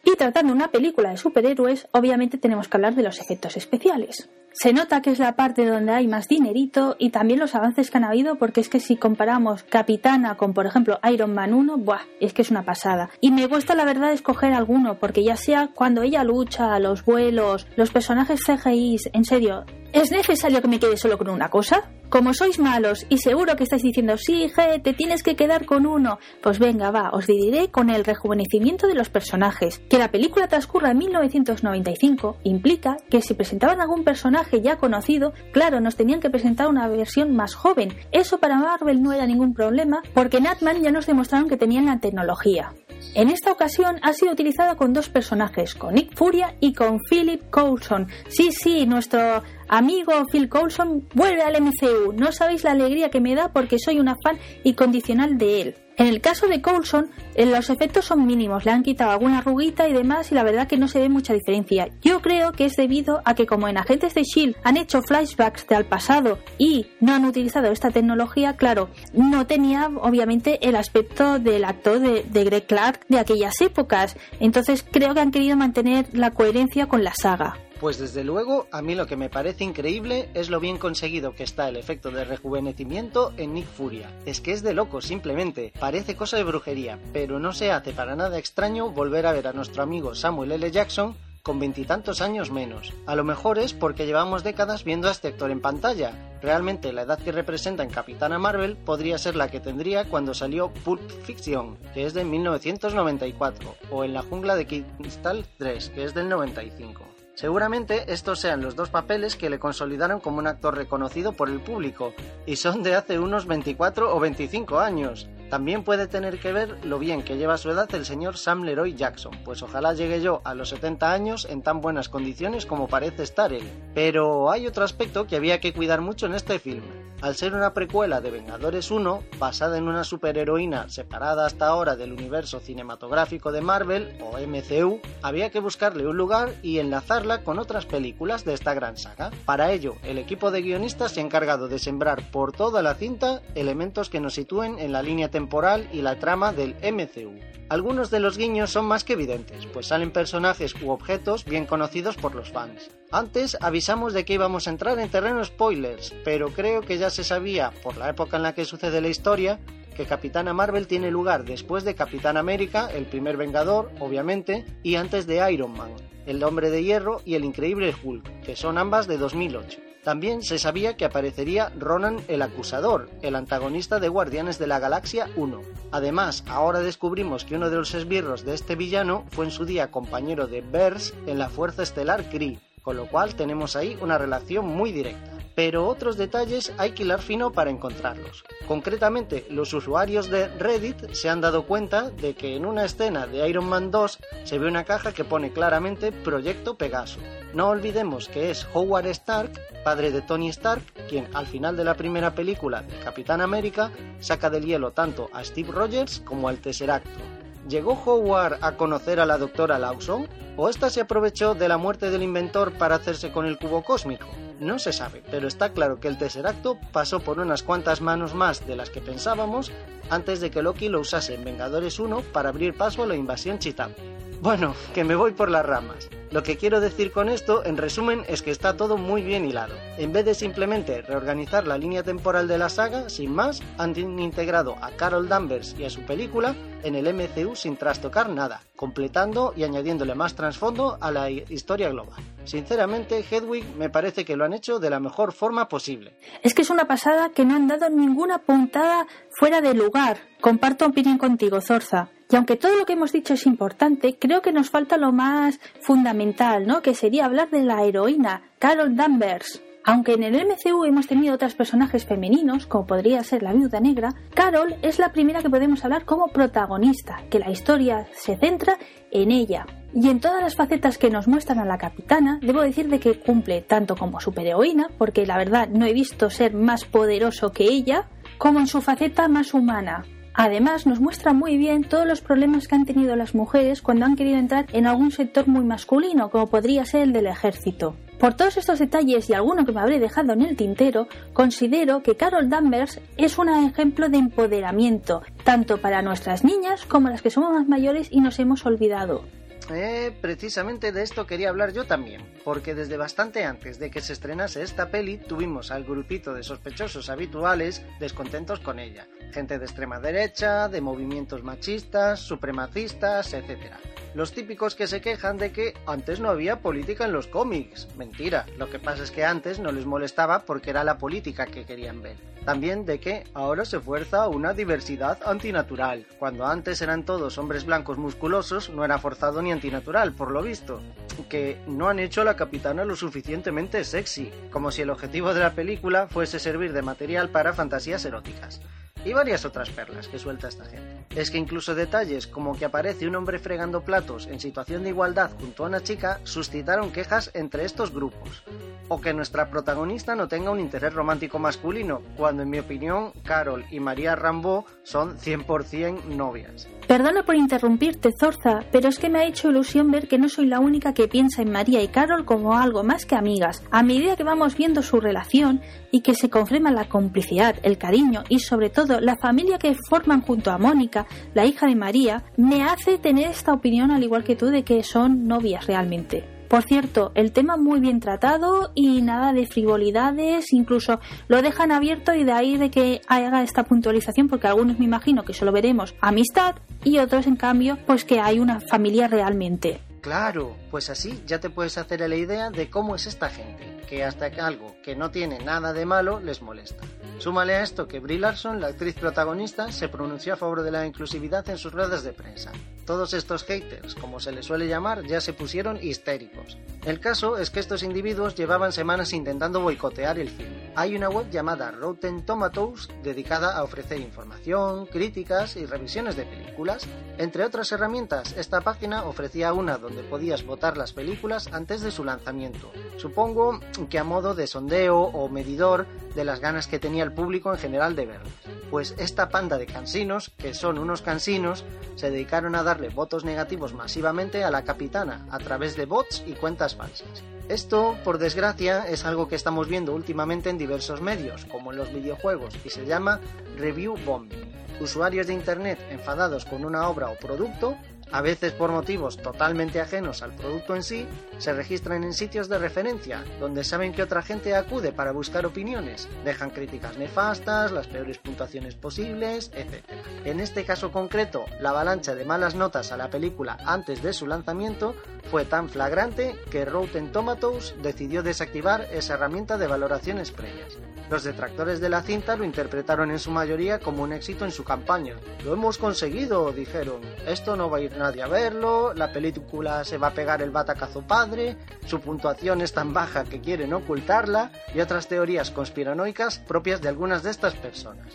Y 0.04 0.16
tratando 0.16 0.54
una 0.54 0.70
película 0.70 1.12
de 1.12 1.18
superhéroes, 1.18 1.88
obviamente 1.92 2.38
tenemos 2.38 2.68
que 2.68 2.78
hablar 2.78 2.96
de 2.96 3.04
los 3.04 3.20
efectos 3.20 3.58
especiales. 3.58 4.30
Se 4.60 4.74
nota 4.74 5.02
que 5.04 5.12
es 5.12 5.20
la 5.20 5.36
parte 5.36 5.66
donde 5.66 5.92
hay 5.94 6.08
más 6.08 6.28
dinerito 6.28 6.96
y 6.98 7.12
también 7.12 7.40
los 7.40 7.54
avances 7.54 7.92
que 7.92 7.98
han 7.98 8.04
habido, 8.04 8.36
porque 8.36 8.62
es 8.62 8.70
que 8.70 8.80
si 8.80 8.96
comparamos 8.96 9.64
Capitana 9.64 10.36
con, 10.36 10.54
por 10.54 10.66
ejemplo, 10.66 11.00
Iron 11.12 11.34
Man 11.34 11.54
1, 11.54 11.78
¡buah! 11.78 12.02
Es 12.20 12.34
que 12.34 12.42
es 12.42 12.50
una 12.50 12.64
pasada. 12.64 13.12
Y 13.22 13.32
me 13.32 13.46
gusta, 13.46 13.76
la 13.76 13.86
verdad, 13.86 14.14
escoger 14.14 14.54
alguno, 14.54 14.98
porque 14.98 15.24
ya 15.24 15.36
sea 15.36 15.70
cuando 15.76 16.02
ella 16.02 16.24
lucha, 16.24 16.80
los 16.80 17.06
vuelos, 17.06 17.68
los 17.76 17.92
personajes 17.92 18.42
CGI, 18.44 18.98
en 19.14 19.26
serio, 19.26 19.64
¿es 19.94 20.12
necesario 20.12 20.62
que 20.62 20.68
me 20.68 20.80
quede 20.80 20.98
solo 20.98 21.20
con 21.20 21.30
una 21.30 21.50
cosa? 21.50 21.92
Como 22.10 22.34
sois 22.34 22.58
malos 22.58 23.06
y 23.10 23.18
seguro 23.18 23.58
que 23.58 23.64
estáis 23.64 23.84
diciendo, 23.84 24.18
sí, 24.18 24.48
je, 24.48 24.80
te 24.80 24.94
tienes 24.94 25.24
que 25.24 25.36
quedar 25.36 25.66
con 25.66 25.86
uno, 25.86 26.20
pues 26.42 26.58
venga, 26.58 26.90
va, 26.90 27.10
os 27.12 27.28
diré 27.28 27.70
con 27.70 27.90
el 27.90 28.06
rejuvenecimiento 28.06 28.88
de 28.88 28.96
los 28.96 29.10
personajes. 29.10 29.80
Que 29.90 29.98
la 29.98 30.10
película 30.10 30.48
transcurra 30.48 30.92
en 30.92 31.00
1995 31.00 32.38
implica 32.44 32.96
que 33.10 33.22
si 33.22 33.34
presentaban 33.34 33.82
algún 33.82 34.06
personaje 34.06 34.62
ya 34.62 34.78
conocido, 34.78 35.34
claro, 35.52 35.82
nos 35.82 35.98
tenían 35.98 36.22
que 36.22 36.30
presentar 36.30 36.70
una 36.70 36.88
versión 36.88 37.36
más 37.36 37.56
joven. 37.56 37.94
Eso 38.14 38.38
para 38.38 38.58
Marvel 38.58 39.04
no 39.04 39.12
era 39.12 39.26
ningún 39.26 39.54
problema, 39.54 40.02
porque 40.14 40.40
Natman 40.40 40.82
ya 40.82 40.92
nos 40.92 41.08
demostraron 41.08 41.50
que 41.50 41.58
tenían 41.58 41.88
la 41.88 42.00
tecnología. 42.00 42.74
En 43.14 43.30
esta 43.30 43.52
ocasión 43.52 44.00
ha 44.04 44.14
sido 44.14 44.32
utilizada 44.32 44.76
con 44.76 44.94
dos 44.94 45.10
personajes, 45.10 45.76
con 45.76 45.96
Nick 45.96 46.16
Furia 46.16 46.56
y 46.60 46.74
con 46.74 47.00
Philip 47.10 47.50
Coulson. 47.50 48.08
Sí, 48.28 48.52
sí, 48.52 48.86
nuestro 48.86 49.44
amigo 49.68 50.26
Phil 50.32 50.50
Coulson 50.50 51.08
vuelve 51.14 51.42
al 51.42 51.62
MCU. 51.62 52.14
No 52.14 52.32
sabéis 52.32 52.64
la 52.64 52.72
alegría 52.72 53.10
que 53.10 53.22
me 53.22 53.36
da 53.36 53.52
porque 53.52 53.80
soy 53.80 54.00
una 54.00 54.16
fan 54.24 54.38
incondicional 54.64 55.38
de 55.38 55.62
él. 55.62 55.76
En 55.98 56.06
el 56.06 56.22
caso 56.22 56.48
de 56.48 56.62
Coulson, 56.62 57.10
eh, 57.34 57.48
los 57.48 57.72
efectos 57.72 58.06
son 58.06 58.28
mínimos, 58.28 58.66
le 58.66 58.72
han 58.72 58.84
quitado 58.84 59.12
alguna 59.12 59.40
arruguita 59.40 59.90
y 59.90 59.94
demás 59.94 60.32
y 60.32 60.36
la 60.36 60.44
verdad 60.44 60.68
que 60.68 60.78
no 60.78 60.88
se 60.88 61.00
ve 61.00 61.10
mucha 61.10 61.34
diferencia. 61.34 61.90
Yo 62.04 62.22
creo 62.22 62.52
que 62.52 62.66
es 62.66 62.76
debido 62.76 63.22
a 63.26 63.34
que 63.34 63.48
como 63.48 63.68
en 63.68 63.78
Agentes 63.78 64.14
de 64.14 64.22
Shield 64.22 64.56
han 64.64 64.78
hecho 64.78 65.02
flashbacks 65.02 65.68
del 65.68 65.86
pasado 65.86 66.38
y 66.60 66.86
no 67.00 67.16
han 67.16 67.26
utilizado 67.26 67.72
esta 67.72 67.90
tecnología, 67.90 68.58
claro, 68.58 68.90
no 69.14 69.48
tenía 69.48 69.90
obviamente 70.02 70.60
el 70.68 70.76
aspecto 70.76 71.40
del 71.40 71.66
actor 71.66 72.00
de, 72.00 72.24
de 72.24 72.44
Greg 72.44 72.68
Clark 72.68 73.00
de 73.08 73.18
aquellas 73.18 73.60
épocas. 73.62 74.16
Entonces 74.40 74.86
creo 74.90 75.16
que 75.16 75.22
han 75.22 75.32
querido 75.32 75.58
mantener 75.58 76.06
la 76.14 76.32
coherencia 76.32 76.86
con 76.86 77.04
la 77.04 77.14
saga. 77.16 77.58
Pues 77.80 78.00
desde 78.00 78.24
luego, 78.24 78.68
a 78.72 78.82
mí 78.82 78.96
lo 78.96 79.06
que 79.06 79.16
me 79.16 79.30
parece 79.30 79.64
increíble 79.64 80.30
es 80.34 80.50
lo 80.50 80.60
bien 80.60 80.80
conseguido 80.80 81.36
que 81.36 81.44
está 81.44 81.70
el 81.70 81.78
efecto 81.78 82.10
de 82.10 82.26
rejuvenecimiento 82.26 83.34
en 83.38 83.54
Nick 83.54 83.68
Furia. 83.68 84.10
Es 84.26 84.42
que 84.42 84.52
es 84.52 84.64
de 84.64 84.74
loco, 84.74 85.00
simplemente. 85.00 85.72
Parece 85.80 86.16
cosa 86.16 86.38
de 86.38 86.44
brujería, 86.44 86.98
pero 87.14 87.40
no 87.40 87.54
se 87.54 87.72
hace 87.72 87.94
para 87.94 88.16
nada 88.16 88.40
extraño 88.40 88.90
volver 88.90 89.28
a 89.28 89.32
ver 89.32 89.48
a 89.48 89.54
nuestro 89.54 89.84
amigo 89.84 90.16
Samuel 90.16 90.54
L. 90.54 90.72
Jackson 90.72 91.16
con 91.44 91.60
veintitantos 91.60 92.20
años 92.20 92.52
menos. 92.52 92.94
A 93.06 93.16
lo 93.16 93.24
mejor 93.24 93.60
es 93.60 93.74
porque 93.74 94.08
llevamos 94.08 94.44
décadas 94.44 94.84
viendo 94.84 95.08
a 95.08 95.12
este 95.12 95.30
actor 95.30 95.52
en 95.52 95.62
pantalla. 95.62 96.12
Realmente 96.42 96.92
la 96.92 97.04
edad 97.04 97.20
que 97.20 97.32
representa 97.32 97.84
en 97.84 97.90
Capitana 97.90 98.40
Marvel 98.40 98.76
podría 98.76 99.20
ser 99.20 99.36
la 99.36 99.50
que 99.50 99.60
tendría 99.60 100.06
cuando 100.06 100.34
salió 100.34 100.74
Pulp 100.84 101.10
Fiction, 101.24 101.78
que 101.94 102.06
es 102.06 102.14
de 102.16 102.26
1994, 102.26 103.76
o 103.92 104.04
en 104.04 104.14
La 104.14 104.24
jungla 104.24 104.56
de 104.56 104.66
Cristal 104.66 105.46
3, 105.58 105.90
que 105.92 106.04
es 106.04 106.14
del 106.14 106.28
95. 106.28 107.17
Seguramente 107.38 108.12
estos 108.12 108.40
sean 108.40 108.64
los 108.64 108.76
dos 108.76 108.90
papeles 108.90 109.36
que 109.36 109.52
le 109.52 109.60
consolidaron 109.60 110.20
como 110.20 110.40
un 110.40 110.48
actor 110.48 110.76
reconocido 110.76 111.34
por 111.34 111.50
el 111.52 111.60
público, 111.60 112.16
y 112.48 112.56
son 112.56 112.82
de 112.82 112.96
hace 112.96 113.20
unos 113.20 113.46
24 113.46 114.16
o 114.16 114.20
25 114.20 114.80
años. 114.80 115.30
También 115.52 115.84
puede 115.84 116.08
tener 116.08 116.40
que 116.40 116.52
ver 116.52 116.84
lo 116.84 116.98
bien 116.98 117.22
que 117.22 117.38
lleva 117.38 117.60
su 117.60 117.70
edad 117.70 117.94
el 117.94 118.06
señor 118.06 118.38
Sam 118.38 118.64
Leroy 118.64 118.96
Jackson, 118.96 119.34
pues 119.46 119.62
ojalá 119.62 119.94
llegue 119.94 120.20
yo 120.20 120.42
a 120.46 120.56
los 120.56 120.70
70 120.70 121.14
años 121.14 121.46
en 121.48 121.62
tan 121.62 121.80
buenas 121.80 122.10
condiciones 122.10 122.66
como 122.66 122.88
parece 122.88 123.22
estar 123.22 123.54
él. 123.54 123.70
Pero 123.94 124.50
hay 124.50 124.66
otro 124.66 124.84
aspecto 124.84 125.28
que 125.28 125.36
había 125.36 125.60
que 125.60 125.74
cuidar 125.74 126.02
mucho 126.02 126.26
en 126.26 126.34
este 126.34 126.58
film. 126.58 126.82
Al 127.20 127.36
ser 127.36 127.56
una 127.56 127.74
precuela 127.74 128.22
de 128.22 128.30
Vengadores 128.30 128.92
1, 128.92 129.24
basada 129.40 129.80
en 129.80 129.88
una 129.88 130.04
superheroína 130.04 130.88
separada 130.88 131.48
hasta 131.48 131.66
ahora 131.66 131.96
del 131.96 132.14
universo 132.14 132.60
cinematográfico 132.60 133.52
de 133.52 133.62
Marvel, 133.62 134.16
o 134.22 134.38
MCU, 134.38 135.02
había 135.24 135.50
que 135.50 135.60
buscarle 135.60 136.06
un 136.06 136.16
lugar 136.16 136.54
y 136.62 136.78
enlazarla 136.78 137.44
con 137.44 137.58
otras 137.58 137.88
películas 137.88 138.46
de 138.46 138.54
esta 138.54 138.76
gran 138.76 138.98
saga. 138.98 139.32
Para 139.46 139.72
ello, 139.72 139.96
el 140.04 140.20
equipo 140.20 140.52
de 140.52 140.62
guionistas 140.62 141.14
se 141.14 141.20
ha 141.20 141.24
encargado 141.24 141.68
de 141.68 141.80
sembrar 141.80 142.30
por 142.30 142.52
toda 142.52 142.84
la 142.84 142.94
cinta 142.94 143.42
elementos 143.56 144.12
que 144.12 144.20
nos 144.20 144.36
sitúen 144.36 144.78
en 144.78 144.92
la 144.92 145.02
línea 145.02 145.32
temporal 145.32 145.90
y 145.92 146.04
la 146.04 146.20
trama 146.20 146.54
del 146.54 146.76
MCU. 146.84 147.34
Algunos 147.70 148.12
de 148.12 148.22
los 148.22 148.38
guiños 148.38 148.72
son 148.72 148.86
más 148.86 149.04
que 149.04 149.14
evidentes, 149.14 149.66
pues 149.66 149.88
salen 149.88 150.12
personajes 150.12 150.74
u 150.82 150.90
objetos 150.90 151.44
bien 151.44 151.66
conocidos 151.66 152.16
por 152.16 152.34
los 152.34 152.50
fans. 152.50 152.90
Antes 153.12 153.58
avisamos 153.60 154.14
de 154.14 154.24
que 154.24 154.34
íbamos 154.34 154.68
a 154.68 154.70
entrar 154.70 155.00
en 155.00 155.10
terreno 155.10 155.44
spoilers, 155.44 156.14
pero 156.24 156.50
creo 156.50 156.82
que 156.82 156.98
ya 156.98 157.07
se 157.10 157.24
sabía, 157.24 157.72
por 157.84 157.98
la 157.98 158.10
época 158.10 158.38
en 158.38 158.44
la 158.44 158.54
que 158.54 158.66
sucede 158.66 159.02
la 159.02 159.08
historia, 159.08 159.60
que 159.98 160.06
Capitana 160.06 160.54
Marvel 160.54 160.86
tiene 160.86 161.10
lugar 161.10 161.44
después 161.44 161.84
de 161.84 161.96
Capitán 161.96 162.38
América, 162.38 162.90
el 162.94 163.06
primer 163.06 163.36
Vengador, 163.36 163.92
obviamente, 164.00 164.64
y 164.84 164.96
antes 164.96 165.26
de 165.26 165.52
Iron 165.52 165.74
Man, 165.74 165.92
el 166.28 166.44
Hombre 166.44 166.70
de 166.70 166.84
Hierro 166.84 167.22
y 167.26 167.34
el 167.34 167.44
Increíble 167.44 167.94
Hulk, 168.04 168.42
que 168.42 168.56
son 168.56 168.78
ambas 168.78 169.08
de 169.08 169.18
2008. 169.18 169.80
También 170.04 170.44
se 170.44 170.60
sabía 170.60 170.96
que 170.96 171.04
aparecería 171.04 171.74
Ronan 171.78 172.22
el 172.28 172.42
Acusador, 172.42 173.10
el 173.24 173.36
antagonista 173.36 174.00
de 174.00 174.08
Guardianes 174.08 174.60
de 174.60 174.68
la 174.68 174.80
Galaxia 174.80 175.30
1. 175.36 175.62
Además, 175.92 176.46
ahora 176.48 176.80
descubrimos 176.80 177.44
que 177.44 177.56
uno 177.56 177.70
de 177.70 177.76
los 177.76 177.94
esbirros 177.94 178.46
de 178.46 178.54
este 178.54 178.76
villano 178.76 179.26
fue 179.32 179.46
en 179.46 179.52
su 179.52 179.66
día 179.66 179.92
compañero 179.92 180.48
de 180.48 180.62
Bers 180.62 181.14
en 181.26 181.40
la 181.40 181.50
Fuerza 181.50 181.84
Estelar 181.84 182.30
Kree, 182.30 182.60
con 182.84 182.96
lo 182.96 183.08
cual 183.08 183.36
tenemos 183.36 183.76
ahí 183.76 183.98
una 184.00 184.18
relación 184.18 184.68
muy 184.68 184.92
directa 184.92 185.37
pero 185.58 185.88
otros 185.88 186.18
detalles 186.18 186.72
hay 186.78 186.92
que 186.92 187.02
hilar 187.02 187.20
fino 187.20 187.52
para 187.52 187.72
encontrarlos. 187.72 188.44
Concretamente, 188.68 189.44
los 189.50 189.74
usuarios 189.74 190.30
de 190.30 190.50
Reddit 190.50 191.14
se 191.14 191.30
han 191.30 191.42
dado 191.42 191.66
cuenta 191.66 192.12
de 192.12 192.36
que 192.36 192.56
en 192.56 192.64
una 192.64 192.86
escena 192.86 193.26
de 193.26 193.50
Iron 193.50 193.68
Man 193.68 193.90
2 193.90 194.20
se 194.44 194.60
ve 194.60 194.68
una 194.68 194.84
caja 194.84 195.14
que 195.14 195.24
pone 195.24 195.52
claramente 195.52 196.12
Proyecto 196.12 196.78
Pegaso. 196.78 197.20
No 197.56 197.70
olvidemos 197.70 198.28
que 198.28 198.52
es 198.52 198.68
Howard 198.72 199.08
Stark, 199.08 199.52
padre 199.84 200.12
de 200.12 200.22
Tony 200.22 200.50
Stark, 200.50 200.84
quien 201.10 201.28
al 201.34 201.48
final 201.48 201.76
de 201.76 201.86
la 201.86 201.96
primera 201.96 202.36
película 202.36 202.84
de 202.84 203.00
Capitán 203.00 203.42
América 203.42 203.90
saca 204.20 204.52
del 204.52 204.64
hielo 204.64 204.92
tanto 204.92 205.28
a 205.34 205.44
Steve 205.44 205.72
Rogers 205.72 206.20
como 206.20 206.50
al 206.50 206.60
Tesseracto. 206.60 207.37
¿Llegó 207.68 208.02
Howard 208.06 208.60
a 208.62 208.78
conocer 208.78 209.20
a 209.20 209.26
la 209.26 209.38
doctora 209.38 209.78
Lawson? 209.78 210.28
¿O 210.56 210.70
esta 210.70 210.90
se 210.90 211.02
aprovechó 211.02 211.54
de 211.54 211.68
la 211.68 211.78
muerte 211.78 212.10
del 212.10 212.24
inventor 212.24 212.72
para 212.78 212.96
hacerse 212.96 213.32
con 213.34 213.46
el 213.46 213.58
cubo 213.58 213.84
cósmico? 213.84 214.28
No 214.62 214.80
se 214.80 214.94
sabe, 214.94 215.22
pero 215.30 215.50
está 215.50 215.74
claro 215.74 216.00
que 216.00 216.08
el 216.08 216.18
Tesseracto 216.18 216.78
pasó 216.94 217.20
por 217.20 217.40
unas 217.40 217.64
cuantas 217.64 218.00
manos 218.00 218.34
más 218.34 218.66
de 218.66 218.78
las 218.78 218.90
que 218.90 219.02
pensábamos 219.02 219.72
antes 220.10 220.40
de 220.40 220.50
que 220.50 220.62
Loki 220.62 220.88
lo 220.88 221.02
usase 221.02 221.36
en 221.36 221.44
Vengadores 221.44 222.00
1 222.00 222.22
para 222.32 222.50
abrir 222.50 222.74
paso 222.74 223.04
a 223.04 223.08
la 223.08 223.16
invasión 223.16 223.60
Chitauri. 223.60 223.94
Bueno, 224.42 224.76
que 224.94 225.04
me 225.04 225.16
voy 225.16 225.32
por 225.32 225.50
las 225.50 225.66
ramas. 225.66 226.10
Lo 226.30 226.44
que 226.44 226.58
quiero 226.58 226.82
decir 226.82 227.12
con 227.12 227.30
esto, 227.30 227.66
en 227.66 227.78
resumen, 227.78 228.24
es 228.28 228.42
que 228.42 228.52
está 228.52 228.76
todo 228.76 228.98
muy 228.98 229.22
bien 229.22 229.46
hilado. 229.46 229.74
En 229.98 230.12
vez 230.12 230.26
de 230.26 230.36
simplemente 230.36 231.02
reorganizar 231.02 231.66
la 231.66 231.78
línea 231.78 232.04
temporal 232.04 232.48
de 232.48 232.58
la 232.58 232.70
saga, 232.70 233.10
sin 233.10 233.34
más, 233.34 233.62
han 233.78 233.98
integrado 233.98 234.76
a 234.82 234.92
Carol 234.92 235.30
Danvers 235.30 235.76
y 235.80 235.86
a 235.86 235.90
su 235.90 236.02
película 236.02 236.54
en 236.84 236.96
el 236.96 237.14
MCU 237.14 237.56
sin 237.56 237.78
trastocar 237.78 238.30
nada, 238.30 238.62
completando 238.76 239.54
y 239.56 239.64
añadiéndole 239.64 240.16
más 240.16 240.36
trasfondo 240.36 240.98
a 241.00 241.12
la 241.12 241.30
historia 241.32 241.90
global. 241.90 242.22
Sinceramente, 242.44 243.24
Hedwig 243.30 243.66
me 243.78 243.90
parece 243.90 244.26
que 244.26 244.36
lo 244.36 244.44
han 244.44 244.54
hecho 244.54 244.80
de 244.80 244.90
la 244.90 245.00
mejor 245.00 245.32
forma 245.32 245.70
posible. 245.70 246.18
Es 246.44 246.54
que 246.54 246.62
es 246.62 246.70
una 246.70 246.86
pasada 246.86 247.30
que 247.30 247.46
no 247.46 247.56
han 247.56 247.68
dado 247.68 247.90
ninguna 247.90 248.40
puntada 248.40 249.08
fuera 249.32 249.62
de 249.62 249.74
lugar. 249.74 250.18
Comparto 250.42 250.86
opinión 250.86 251.18
contigo, 251.18 251.62
Zorza. 251.62 252.10
Y 252.30 252.36
aunque 252.36 252.58
todo 252.58 252.76
lo 252.76 252.86
que 252.86 252.94
hemos 252.94 253.14
dicho 253.14 253.36
es 253.36 253.46
importante, 253.46 254.18
creo 254.20 254.42
que 254.42 254.52
nos 254.52 254.70
falta 254.70 254.98
lo 254.98 255.12
más 255.12 255.60
fundamental, 255.80 256.68
¿no? 256.68 256.82
Que 256.82 256.94
sería 256.94 257.26
hablar 257.26 257.50
de 257.50 257.64
la 257.64 257.84
heroína, 257.84 258.42
Carol 258.60 258.96
Danvers. 258.96 259.62
Aunque 259.86 260.16
en 260.16 260.24
el 260.24 260.46
MCU 260.46 260.84
hemos 260.84 261.08
tenido 261.08 261.34
otros 261.34 261.56
personajes 261.56 262.06
femeninos, 262.06 262.68
como 262.68 262.86
podría 262.86 263.24
ser 263.24 263.42
la 263.42 263.54
Viuda 263.54 263.80
Negra, 263.80 264.14
Carol 264.34 264.76
es 264.82 265.00
la 265.00 265.14
primera 265.14 265.42
que 265.42 265.50
podemos 265.50 265.86
hablar 265.86 266.04
como 266.04 266.28
protagonista, 266.28 267.24
que 267.30 267.40
la 267.40 267.50
historia 267.50 268.06
se 268.12 268.36
centra 268.36 268.78
en 269.12 269.32
ella. 269.32 269.66
Y 269.94 270.10
en 270.10 270.20
todas 270.20 270.44
las 270.44 270.58
facetas 270.58 270.98
que 270.98 271.10
nos 271.10 271.30
muestran 271.30 271.60
a 271.60 271.66
la 271.66 271.78
capitana, 271.78 272.38
debo 272.42 272.60
decir 272.60 272.90
de 272.90 273.00
que 273.00 273.22
cumple 273.22 273.62
tanto 273.62 273.96
como 273.96 274.20
superheroína, 274.20 274.90
porque 274.98 275.26
la 275.26 275.38
verdad 275.38 275.70
no 275.70 275.86
he 275.86 275.94
visto 275.94 276.30
ser 276.30 276.54
más 276.54 276.84
poderoso 276.84 277.54
que 277.54 277.64
ella, 277.64 278.10
como 278.38 278.60
en 278.60 278.68
su 278.68 278.82
faceta 278.82 279.30
más 279.30 279.54
humana, 279.54 280.04
Además, 280.40 280.86
nos 280.86 281.00
muestra 281.00 281.34
muy 281.34 281.58
bien 281.58 281.84
todos 281.84 282.06
los 282.06 282.22
problemas 282.22 282.68
que 282.68 282.76
han 282.76 282.86
tenido 282.86 283.16
las 283.16 283.34
mujeres 283.34 283.82
cuando 283.82 284.06
han 284.06 284.16
querido 284.16 284.38
entrar 284.38 284.68
en 284.72 284.86
algún 284.86 285.10
sector 285.10 285.48
muy 285.48 285.66
masculino, 285.66 286.30
como 286.30 286.46
podría 286.46 286.86
ser 286.86 287.02
el 287.02 287.12
del 287.12 287.26
ejército. 287.26 287.96
Por 288.20 288.36
todos 288.36 288.56
estos 288.58 288.78
detalles 288.78 289.32
y 289.32 289.34
alguno 289.34 289.66
que 289.66 289.72
me 289.72 289.82
habré 289.82 290.00
dejado 290.00 290.34
en 290.34 290.44
el 290.44 290.56
tintero, 290.56 291.08
considero 291.34 292.04
que 292.04 292.16
Carol 292.16 292.50
Danvers 292.50 293.02
es 293.18 293.40
un 293.40 293.50
ejemplo 293.50 294.10
de 294.10 294.20
empoderamiento, 294.20 295.24
tanto 295.44 295.80
para 295.82 296.04
nuestras 296.04 296.44
niñas 296.44 296.86
como 296.86 297.10
las 297.10 297.24
que 297.24 297.32
somos 297.32 297.52
más 297.52 297.68
mayores 297.68 298.08
y 298.12 298.22
nos 298.22 298.38
hemos 298.38 298.64
olvidado. 298.64 299.24
Eh, 299.70 300.16
precisamente 300.22 300.94
de 300.94 301.04
esto 301.04 301.28
quería 301.28 301.50
hablar 301.50 301.74
yo 301.74 301.86
también, 301.86 302.22
porque 302.46 302.74
desde 302.74 302.96
bastante 302.96 303.44
antes 303.44 303.80
de 303.80 303.92
que 303.92 304.00
se 304.00 304.14
estrenase 304.14 304.64
esta 304.64 304.90
peli 304.90 305.18
tuvimos 305.18 305.72
al 305.72 305.84
grupito 305.84 306.34
de 306.34 306.44
sospechosos 306.44 307.10
habituales 307.10 307.84
descontentos 308.00 308.62
con 308.62 308.80
ella, 308.80 309.08
gente 309.34 309.60
de 309.60 309.66
extrema 309.66 310.00
derecha, 310.00 310.70
de 310.70 310.80
movimientos 310.80 311.44
machistas, 311.44 312.22
supremacistas, 312.22 313.34
etc. 313.34 313.74
Los 314.16 314.32
típicos 314.32 314.74
que 314.74 314.88
se 314.88 315.02
quejan 315.02 315.38
de 315.38 315.52
que 315.52 315.74
antes 315.86 316.22
no 316.22 316.30
había 316.30 316.62
política 316.62 317.06
en 317.06 317.12
los 317.12 317.28
cómics. 317.28 317.90
Mentira, 317.98 318.46
lo 318.58 318.70
que 318.70 318.80
pasa 318.80 319.04
es 319.04 319.12
que 319.12 319.26
antes 319.26 319.60
no 319.60 319.74
les 319.74 319.86
molestaba 319.86 320.46
porque 320.46 320.70
era 320.70 320.86
la 320.86 320.98
política 320.98 321.46
que 321.46 321.66
querían 321.66 322.02
ver. 322.02 322.37
También 322.48 322.86
de 322.86 323.02
que 323.02 323.26
ahora 323.34 323.66
se 323.66 323.82
fuerza 323.82 324.30
una 324.30 324.54
diversidad 324.54 325.20
antinatural. 325.26 326.06
Cuando 326.18 326.46
antes 326.46 326.82
eran 326.82 327.04
todos 327.04 327.38
hombres 327.38 327.66
blancos 327.66 327.98
musculosos, 327.98 328.70
no 328.70 328.86
era 328.86 329.00
forzado 329.00 329.42
ni 329.42 329.52
antinatural, 329.52 330.14
por 330.14 330.32
lo 330.32 330.42
visto. 330.42 330.80
Que 331.28 331.60
no 331.68 331.90
han 331.90 332.00
hecho 332.00 332.22
a 332.22 332.24
la 332.24 332.38
capitana 332.38 332.86
lo 332.86 332.96
suficientemente 332.96 333.84
sexy, 333.84 334.32
como 334.50 334.72
si 334.72 334.82
el 334.82 334.92
objetivo 334.92 335.34
de 335.34 335.42
la 335.42 335.56
película 335.56 336.08
fuese 336.08 336.40
servir 336.40 336.72
de 336.72 336.84
material 336.84 337.28
para 337.28 337.52
fantasías 337.52 338.06
eróticas. 338.06 338.62
Y 339.08 339.14
varias 339.14 339.46
otras 339.46 339.70
perlas 339.70 340.10
que 340.10 340.20
suelta 340.20 340.50
esta 340.50 340.66
gente. 340.66 341.06
es 341.16 341.32
que 341.32 341.38
incluso 341.38 341.76
detalles 341.76 342.28
como 342.28 342.58
que 342.58 342.66
aparece 342.66 343.08
un 343.08 343.16
hombre 343.16 343.40
fregando 343.40 343.82
platos 343.82 344.28
en 344.28 344.42
situación 344.42 344.84
de 344.84 344.90
igualdad 344.90 345.32
junto 345.40 345.64
a 345.64 345.68
una 345.68 345.82
chica 345.82 346.20
suscitaron 346.26 346.92
quejas 346.92 347.32
entre 347.34 347.64
estos 347.64 347.94
grupos. 347.94 348.44
O 348.90 349.00
que 349.00 349.14
nuestra 349.14 349.50
protagonista 349.50 350.14
no 350.14 350.28
tenga 350.28 350.52
un 350.52 350.60
interés 350.60 350.94
romántico 350.94 351.40
masculino, 351.40 352.02
cuando 352.18 352.44
en 352.44 352.50
mi 352.50 352.60
opinión 352.60 353.14
Carol 353.24 353.64
y 353.72 353.80
María 353.80 354.14
Rambo 354.18 354.66
son 354.84 355.18
100% 355.18 356.04
novias. 356.04 356.68
Perdona 356.88 357.24
por 357.24 357.36
interrumpirte, 357.36 358.14
Zorza, 358.18 358.62
pero 358.72 358.88
es 358.88 358.98
que 358.98 359.10
me 359.10 359.20
ha 359.20 359.26
hecho 359.26 359.50
ilusión 359.50 359.92
ver 359.92 360.08
que 360.08 360.18
no 360.18 360.30
soy 360.30 360.46
la 360.46 360.62
única 360.62 360.94
que 360.94 361.10
piensa 361.10 361.42
en 361.42 361.52
María 361.52 361.84
y 361.84 361.90
Carol 361.90 362.24
como 362.24 362.54
algo 362.58 362.82
más 362.82 363.06
que 363.06 363.16
amigas. 363.16 363.62
A 363.72 363.84
medida 363.84 364.16
que 364.16 364.24
vamos 364.24 364.56
viendo 364.56 364.82
su 364.82 365.02
relación 365.02 365.60
y 365.92 366.00
que 366.00 366.16
se 366.16 366.30
confirma 366.30 366.72
la 366.72 366.88
complicidad, 366.88 367.58
el 367.64 367.78
cariño 367.78 368.24
y 368.30 368.40
sobre 368.40 368.70
todo 368.70 369.02
la 369.02 369.18
familia 369.18 369.58
que 369.58 369.76
forman 369.90 370.22
junto 370.22 370.50
a 370.50 370.58
Mónica, 370.58 371.08
la 371.34 371.46
hija 371.46 371.68
de 371.68 371.76
María, 371.76 372.24
me 372.38 372.64
hace 372.64 372.98
tener 372.98 373.32
esta 373.32 373.52
opinión 373.52 373.92
al 373.92 374.04
igual 374.04 374.24
que 374.24 374.38
tú 374.38 374.46
de 374.46 374.64
que 374.64 374.82
son 374.84 375.28
novias 375.28 375.68
realmente. 375.68 376.37
Por 376.48 376.64
cierto, 376.64 377.12
el 377.16 377.32
tema 377.32 377.58
muy 377.58 377.80
bien 377.80 378.00
tratado 378.00 378.72
y 378.74 379.02
nada 379.02 379.34
de 379.34 379.48
frivolidades, 379.48 380.54
incluso 380.54 381.00
lo 381.28 381.42
dejan 381.42 381.72
abierto 381.72 382.14
y 382.14 382.24
de 382.24 382.32
ahí 382.32 382.58
de 382.58 382.72
que 382.72 383.02
haga 383.08 383.44
esta 383.44 383.64
puntualización, 383.64 384.30
porque 384.30 384.48
algunos 384.48 384.80
me 384.80 384.86
imagino 384.86 385.24
que 385.24 385.34
solo 385.34 385.52
veremos 385.52 385.94
amistad 386.00 386.56
y 386.84 387.00
otros 387.00 387.28
en 387.28 387.36
cambio 387.36 387.78
pues 387.86 388.06
que 388.06 388.20
hay 388.20 388.40
una 388.40 388.62
familia 388.62 389.08
realmente. 389.08 389.82
Claro, 390.02 390.56
pues 390.72 390.90
así 390.90 391.22
ya 391.26 391.40
te 391.40 391.50
puedes 391.50 391.78
hacer 391.78 392.08
la 392.08 392.16
idea 392.16 392.50
de 392.50 392.70
cómo 392.70 392.96
es 392.96 393.08
esta 393.08 393.30
gente, 393.30 393.66
que 393.90 394.06
hasta 394.06 394.32
que 394.32 394.40
algo 394.40 394.76
que 394.84 394.96
no 394.96 395.12
tiene 395.12 395.40
nada 395.40 395.74
de 395.74 395.86
malo 395.86 396.22
les 396.22 396.42
molesta. 396.42 396.84
Súmale 397.20 397.56
a 397.56 397.64
esto 397.64 397.88
que 397.88 398.00
Brie 398.00 398.20
Larson, 398.20 398.62
la 398.62 398.68
actriz 398.68 398.96
protagonista, 398.96 399.72
se 399.72 399.90
pronunció 399.90 400.34
a 400.34 400.38
favor 400.38 400.62
de 400.62 400.70
la 400.70 400.86
inclusividad 400.86 401.50
en 401.50 401.58
sus 401.58 401.74
redes 401.74 402.04
de 402.04 402.14
prensa. 402.14 402.52
Todos 402.86 403.14
estos 403.14 403.44
haters, 403.44 403.96
como 403.96 404.20
se 404.20 404.32
les 404.32 404.46
suele 404.46 404.68
llamar, 404.68 405.04
ya 405.06 405.20
se 405.20 405.34
pusieron 405.34 405.78
histéricos. 405.82 406.58
El 406.86 407.00
caso 407.00 407.38
es 407.38 407.50
que 407.50 407.60
estos 407.60 407.84
individuos 407.84 408.36
llevaban 408.36 408.72
semanas 408.72 409.12
intentando 409.14 409.60
boicotear 409.60 410.20
el 410.20 410.30
film. 410.30 410.54
Hay 410.76 410.96
una 410.96 411.10
web 411.10 411.30
llamada 411.32 411.72
Rotten 411.72 412.24
Tomatoes 412.24 412.88
dedicada 413.04 413.58
a 413.58 413.64
ofrecer 413.64 414.00
información, 414.00 414.86
críticas 414.86 415.58
y 415.58 415.66
revisiones 415.66 416.16
de 416.16 416.26
películas. 416.26 416.88
Entre 417.18 417.44
otras 417.44 417.72
herramientas, 417.72 418.36
esta 418.38 418.62
página 418.62 419.04
ofrecía 419.04 419.54
una 419.54 419.80
donde 419.80 420.04
podías 420.04 420.46
votar 420.46 420.78
las 420.78 420.94
películas 420.94 421.50
antes 421.52 421.82
de 421.82 421.92
su 421.92 422.06
lanzamiento. 422.06 422.72
Supongo 422.98 423.60
que 423.90 424.00
a 424.00 424.04
modo 424.04 424.36
de 424.36 424.48
sondeo 424.48 425.00
o 425.00 425.28
medidor 425.30 425.88
de 426.16 426.24
las 426.24 426.40
ganas 426.40 426.68
que 426.68 426.80
tenía 426.80 427.07
el 427.08 427.14
público 427.14 427.52
en 427.52 427.60
general 427.60 427.96
de 427.96 428.06
verlas. 428.06 428.34
Pues 428.70 428.94
esta 428.98 429.30
panda 429.30 429.58
de 429.58 429.66
cansinos, 429.66 430.32
que 430.38 430.54
son 430.54 430.78
unos 430.78 431.02
cansinos, 431.02 431.64
se 431.96 432.12
dedicaron 432.12 432.54
a 432.56 432.64
darle 432.64 432.90
votos 432.90 433.24
negativos 433.24 433.74
masivamente 433.74 434.44
a 434.44 434.52
la 434.52 434.64
capitana 434.64 435.26
a 435.32 435.40
través 435.40 435.76
de 435.76 435.86
bots 435.86 436.24
y 436.28 436.34
cuentas 436.34 436.76
falsas. 436.76 437.24
Esto, 437.50 437.98
por 438.04 438.18
desgracia, 438.18 438.84
es 438.90 439.06
algo 439.06 439.30
que 439.30 439.36
estamos 439.36 439.70
viendo 439.70 439.94
últimamente 439.94 440.50
en 440.50 440.58
diversos 440.58 441.02
medios, 441.02 441.46
como 441.46 441.72
en 441.72 441.78
los 441.78 441.94
videojuegos, 441.94 442.54
y 442.66 442.70
se 442.70 442.86
llama 442.86 443.22
review 443.58 443.96
bombing. 444.06 444.52
Usuarios 444.82 445.28
de 445.28 445.34
Internet 445.34 445.80
enfadados 445.90 446.44
con 446.44 446.66
una 446.66 446.90
obra 446.90 447.10
o 447.10 447.16
producto 447.16 447.78
a 448.12 448.22
veces 448.22 448.54
por 448.54 448.72
motivos 448.72 449.18
totalmente 449.18 449.82
ajenos 449.82 450.22
al 450.22 450.34
producto 450.34 450.76
en 450.76 450.84
sí, 450.84 451.08
se 451.38 451.54
registran 451.54 452.04
en 452.04 452.14
sitios 452.14 452.50
de 452.50 452.58
referencia, 452.58 453.24
donde 453.40 453.64
saben 453.64 453.94
que 453.94 454.04
otra 454.04 454.22
gente 454.22 454.56
acude 454.56 454.92
para 454.92 455.12
buscar 455.12 455.46
opiniones, 455.46 456.08
dejan 456.24 456.50
críticas 456.50 456.98
nefastas, 456.98 457.72
las 457.72 457.88
peores 457.88 458.18
puntuaciones 458.18 458.76
posibles, 458.76 459.52
etc. 459.56 459.84
En 460.26 460.40
este 460.40 460.66
caso 460.66 460.92
concreto, 460.92 461.46
la 461.60 461.70
avalancha 461.70 462.16
de 462.16 462.26
malas 462.26 462.56
notas 462.56 462.92
a 462.92 462.98
la 462.98 463.10
película 463.10 463.58
antes 463.66 464.02
de 464.02 464.14
su 464.14 464.28
lanzamiento 464.28 464.96
fue 465.30 465.46
tan 465.46 465.70
flagrante 465.70 466.36
que 466.52 466.66
Rotten 466.66 467.12
Tomatoes 467.12 467.76
decidió 467.82 468.24
desactivar 468.24 468.88
esa 468.92 469.16
herramienta 469.16 469.58
de 469.58 469.68
valoraciones 469.68 470.32
previas. 470.32 470.78
Los 471.10 471.24
detractores 471.24 471.80
de 471.80 471.90
la 471.90 472.02
cinta 472.02 472.36
lo 472.36 472.44
interpretaron 472.44 473.12
en 473.12 473.20
su 473.20 473.32
mayoría 473.32 473.80
como 473.80 474.04
un 474.04 474.12
éxito 474.12 474.44
en 474.44 474.52
su 474.52 474.66
campaña. 474.66 475.16
Lo 475.46 475.54
hemos 475.54 475.78
conseguido, 475.78 476.52
dijeron. 476.52 477.02
Esto 477.26 477.56
no 477.56 477.70
va 477.70 477.78
a 477.78 477.82
ir 477.82 477.96
nadie 477.96 478.22
a 478.22 478.28
verlo, 478.28 478.94
la 478.94 479.14
película 479.14 479.86
se 479.86 479.98
va 479.98 480.08
a 480.08 480.14
pegar 480.14 480.42
el 480.42 480.52
batacazo 480.52 481.02
padre, 481.02 481.56
su 481.86 482.02
puntuación 482.02 482.62
es 482.62 482.74
tan 482.74 482.94
baja 482.94 483.24
que 483.24 483.40
quieren 483.40 483.74
ocultarla 483.74 484.52
y 484.76 484.82
otras 484.82 485.08
teorías 485.08 485.52
conspiranoicas 485.52 486.40
propias 486.40 486.82
de 486.82 486.90
algunas 486.90 487.24
de 487.24 487.32
estas 487.32 487.56
personas. 487.56 488.08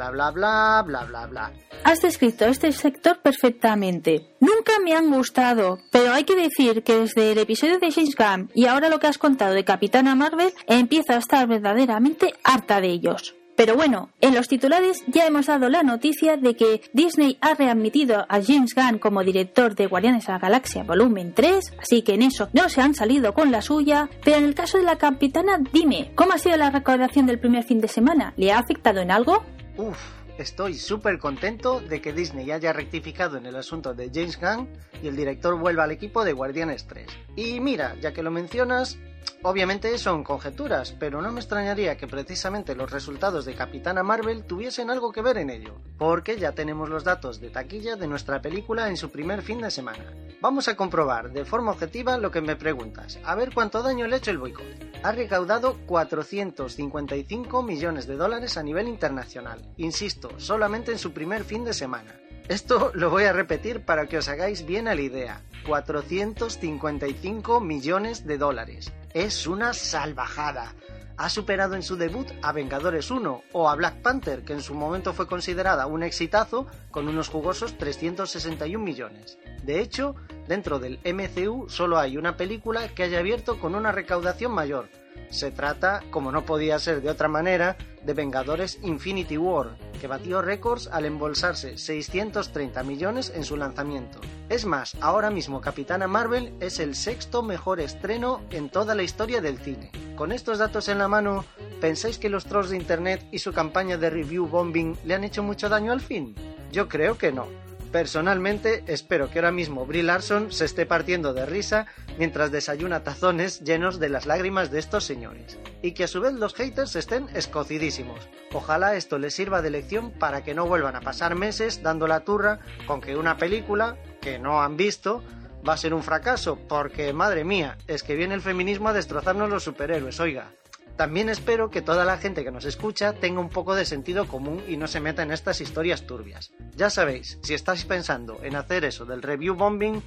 Bla 0.00 0.10
bla 0.10 0.30
bla, 0.30 0.82
bla 0.86 1.04
bla 1.04 1.26
bla. 1.26 1.52
Has 1.84 2.00
descrito 2.00 2.46
este 2.46 2.72
sector 2.72 3.18
perfectamente. 3.20 4.34
Nunca 4.40 4.78
me 4.82 4.94
han 4.94 5.10
gustado, 5.10 5.78
pero 5.92 6.14
hay 6.14 6.24
que 6.24 6.36
decir 6.36 6.82
que 6.82 6.96
desde 6.96 7.32
el 7.32 7.38
episodio 7.38 7.78
de 7.78 7.92
James 7.92 8.16
Gunn 8.16 8.50
y 8.54 8.64
ahora 8.64 8.88
lo 8.88 8.98
que 8.98 9.08
has 9.08 9.18
contado 9.18 9.52
de 9.52 9.62
Capitana 9.62 10.14
Marvel, 10.14 10.54
empiezo 10.66 11.12
a 11.12 11.18
estar 11.18 11.46
verdaderamente 11.46 12.32
harta 12.44 12.80
de 12.80 12.88
ellos. 12.88 13.34
Pero 13.56 13.76
bueno, 13.76 14.08
en 14.22 14.34
los 14.34 14.48
titulares 14.48 15.04
ya 15.06 15.26
hemos 15.26 15.48
dado 15.48 15.68
la 15.68 15.82
noticia 15.82 16.38
de 16.38 16.56
que 16.56 16.80
Disney 16.94 17.36
ha 17.42 17.52
readmitido 17.52 18.24
a 18.26 18.42
James 18.42 18.74
Gunn 18.74 18.98
como 19.00 19.22
director 19.22 19.74
de 19.74 19.86
Guardianes 19.86 20.26
de 20.26 20.32
la 20.32 20.38
Galaxia 20.38 20.82
Volumen 20.82 21.34
3, 21.34 21.74
así 21.78 22.00
que 22.00 22.14
en 22.14 22.22
eso 22.22 22.48
no 22.54 22.70
se 22.70 22.80
han 22.80 22.94
salido 22.94 23.34
con 23.34 23.52
la 23.52 23.60
suya. 23.60 24.08
Pero 24.24 24.38
en 24.38 24.44
el 24.44 24.54
caso 24.54 24.78
de 24.78 24.84
la 24.84 24.96
capitana, 24.96 25.58
dime, 25.74 26.10
¿cómo 26.14 26.32
ha 26.32 26.38
sido 26.38 26.56
la 26.56 26.70
recaudación 26.70 27.26
del 27.26 27.38
primer 27.38 27.64
fin 27.64 27.82
de 27.82 27.88
semana? 27.88 28.32
¿Le 28.38 28.50
ha 28.50 28.60
afectado 28.60 29.00
en 29.02 29.10
algo? 29.10 29.44
Uf, 29.76 29.98
estoy 30.38 30.74
súper 30.74 31.18
contento 31.18 31.80
de 31.80 32.00
que 32.00 32.12
Disney 32.12 32.50
haya 32.50 32.72
rectificado 32.72 33.36
en 33.36 33.46
el 33.46 33.56
asunto 33.56 33.94
de 33.94 34.10
James 34.12 34.38
Gunn 34.38 34.68
y 35.02 35.08
el 35.08 35.16
director 35.16 35.58
vuelva 35.58 35.84
al 35.84 35.90
equipo 35.92 36.24
de 36.24 36.32
Guardianes 36.32 36.86
3. 36.86 37.06
Y 37.36 37.60
mira, 37.60 37.96
ya 38.00 38.12
que 38.12 38.22
lo 38.22 38.30
mencionas, 38.30 38.98
Obviamente 39.42 39.96
son 39.96 40.22
conjeturas, 40.22 40.94
pero 40.98 41.22
no 41.22 41.32
me 41.32 41.40
extrañaría 41.40 41.96
que 41.96 42.06
precisamente 42.06 42.74
los 42.74 42.90
resultados 42.90 43.46
de 43.46 43.54
Capitana 43.54 44.02
Marvel 44.02 44.44
tuviesen 44.44 44.90
algo 44.90 45.12
que 45.12 45.22
ver 45.22 45.38
en 45.38 45.48
ello, 45.48 45.76
porque 45.96 46.38
ya 46.38 46.52
tenemos 46.52 46.90
los 46.90 47.04
datos 47.04 47.40
de 47.40 47.48
taquilla 47.48 47.96
de 47.96 48.06
nuestra 48.06 48.42
película 48.42 48.88
en 48.88 48.98
su 48.98 49.10
primer 49.10 49.40
fin 49.40 49.62
de 49.62 49.70
semana. 49.70 50.12
Vamos 50.42 50.68
a 50.68 50.76
comprobar 50.76 51.32
de 51.32 51.44
forma 51.44 51.72
objetiva 51.72 52.18
lo 52.18 52.30
que 52.30 52.42
me 52.42 52.56
preguntas, 52.56 53.18
a 53.24 53.34
ver 53.34 53.52
cuánto 53.54 53.82
daño 53.82 54.06
le 54.06 54.16
ha 54.16 54.18
hecho 54.18 54.30
el 54.30 54.38
boicot. 54.38 54.64
Ha 55.02 55.12
recaudado 55.12 55.78
455 55.86 57.62
millones 57.62 58.06
de 58.06 58.16
dólares 58.16 58.58
a 58.58 58.62
nivel 58.62 58.88
internacional, 58.88 59.72
insisto, 59.78 60.38
solamente 60.38 60.92
en 60.92 60.98
su 60.98 61.12
primer 61.12 61.44
fin 61.44 61.64
de 61.64 61.72
semana. 61.72 62.20
Esto 62.48 62.90
lo 62.94 63.10
voy 63.10 63.24
a 63.24 63.32
repetir 63.32 63.80
para 63.80 64.06
que 64.06 64.18
os 64.18 64.28
hagáis 64.28 64.66
bien 64.66 64.88
a 64.88 64.94
la 64.94 65.00
idea. 65.00 65.42
455 65.66 67.60
millones 67.60 68.26
de 68.26 68.38
dólares. 68.38 68.92
Es 69.14 69.46
una 69.46 69.72
salvajada. 69.72 70.74
Ha 71.16 71.28
superado 71.28 71.74
en 71.74 71.82
su 71.82 71.96
debut 71.96 72.26
a 72.42 72.52
Vengadores 72.52 73.10
1 73.10 73.42
o 73.52 73.68
a 73.68 73.74
Black 73.74 74.00
Panther, 74.00 74.42
que 74.42 74.54
en 74.54 74.62
su 74.62 74.74
momento 74.74 75.12
fue 75.12 75.26
considerada 75.26 75.86
un 75.86 76.02
exitazo 76.02 76.66
con 76.90 77.08
unos 77.08 77.28
jugosos 77.28 77.76
361 77.76 78.82
millones. 78.82 79.38
De 79.62 79.80
hecho, 79.80 80.16
dentro 80.48 80.78
del 80.78 80.98
MCU 81.04 81.68
solo 81.68 81.98
hay 81.98 82.16
una 82.16 82.38
película 82.38 82.88
que 82.94 83.02
haya 83.02 83.18
abierto 83.18 83.60
con 83.60 83.74
una 83.74 83.92
recaudación 83.92 84.52
mayor. 84.52 84.88
Se 85.30 85.50
trata, 85.50 86.02
como 86.10 86.32
no 86.32 86.44
podía 86.44 86.78
ser 86.78 87.02
de 87.02 87.10
otra 87.10 87.28
manera, 87.28 87.76
de 88.04 88.14
Vengadores 88.14 88.78
Infinity 88.82 89.36
War, 89.36 89.76
que 90.00 90.06
batió 90.06 90.42
récords 90.42 90.88
al 90.90 91.04
embolsarse 91.04 91.78
630 91.78 92.82
millones 92.82 93.32
en 93.34 93.44
su 93.44 93.56
lanzamiento. 93.56 94.20
Es 94.48 94.64
más, 94.64 94.96
ahora 95.00 95.30
mismo 95.30 95.60
Capitana 95.60 96.08
Marvel 96.08 96.54
es 96.60 96.80
el 96.80 96.94
sexto 96.94 97.42
mejor 97.42 97.80
estreno 97.80 98.40
en 98.50 98.70
toda 98.70 98.94
la 98.94 99.02
historia 99.02 99.40
del 99.40 99.58
cine. 99.58 99.92
Con 100.16 100.32
estos 100.32 100.58
datos 100.58 100.88
en 100.88 100.98
la 100.98 101.08
mano, 101.08 101.44
¿pensáis 101.80 102.18
que 102.18 102.28
los 102.28 102.46
trolls 102.46 102.70
de 102.70 102.76
Internet 102.76 103.24
y 103.30 103.38
su 103.38 103.52
campaña 103.52 103.96
de 103.96 104.10
review 104.10 104.46
bombing 104.46 104.96
le 105.04 105.14
han 105.14 105.24
hecho 105.24 105.42
mucho 105.42 105.68
daño 105.68 105.92
al 105.92 106.00
fin? 106.00 106.34
Yo 106.72 106.88
creo 106.88 107.16
que 107.16 107.32
no. 107.32 107.46
Personalmente 107.92 108.84
espero 108.86 109.30
que 109.30 109.40
ahora 109.40 109.50
mismo 109.50 109.84
Brie 109.84 110.04
Larson 110.04 110.52
se 110.52 110.64
esté 110.64 110.86
partiendo 110.86 111.34
de 111.34 111.44
risa 111.44 111.86
mientras 112.18 112.52
desayuna 112.52 113.02
tazones 113.02 113.60
llenos 113.60 113.98
de 113.98 114.08
las 114.08 114.26
lágrimas 114.26 114.70
de 114.70 114.78
estos 114.78 115.04
señores. 115.04 115.58
Y 115.82 115.92
que 115.92 116.04
a 116.04 116.08
su 116.08 116.20
vez 116.20 116.34
los 116.34 116.54
haters 116.54 116.94
estén 116.94 117.28
escocidísimos. 117.34 118.28
Ojalá 118.52 118.94
esto 118.94 119.18
les 119.18 119.34
sirva 119.34 119.60
de 119.60 119.70
lección 119.70 120.12
para 120.12 120.44
que 120.44 120.54
no 120.54 120.66
vuelvan 120.66 120.94
a 120.94 121.00
pasar 121.00 121.34
meses 121.34 121.82
dando 121.82 122.06
la 122.06 122.20
turra 122.20 122.60
con 122.86 123.00
que 123.00 123.16
una 123.16 123.36
película, 123.38 123.96
que 124.20 124.38
no 124.38 124.62
han 124.62 124.76
visto, 124.76 125.24
va 125.68 125.72
a 125.72 125.78
ser 125.78 125.92
un 125.92 126.04
fracaso, 126.04 126.58
porque 126.68 127.12
madre 127.12 127.44
mía, 127.44 127.76
es 127.88 128.04
que 128.04 128.14
viene 128.14 128.34
el 128.34 128.40
feminismo 128.40 128.88
a 128.88 128.92
destrozarnos 128.92 129.50
los 129.50 129.64
superhéroes, 129.64 130.20
oiga. 130.20 130.52
También 131.00 131.30
espero 131.30 131.70
que 131.70 131.80
toda 131.80 132.04
la 132.04 132.18
gente 132.18 132.44
que 132.44 132.50
nos 132.50 132.66
escucha 132.66 133.14
tenga 133.14 133.40
un 133.40 133.48
poco 133.48 133.74
de 133.74 133.86
sentido 133.86 134.28
común 134.28 134.62
y 134.68 134.76
no 134.76 134.86
se 134.86 135.00
meta 135.00 135.22
en 135.22 135.32
estas 135.32 135.62
historias 135.62 136.06
turbias. 136.06 136.52
Ya 136.76 136.90
sabéis, 136.90 137.38
si 137.42 137.54
estáis 137.54 137.86
pensando 137.86 138.38
en 138.42 138.54
hacer 138.54 138.84
eso 138.84 139.06
del 139.06 139.22
review 139.22 139.54
bombing, 139.54 140.02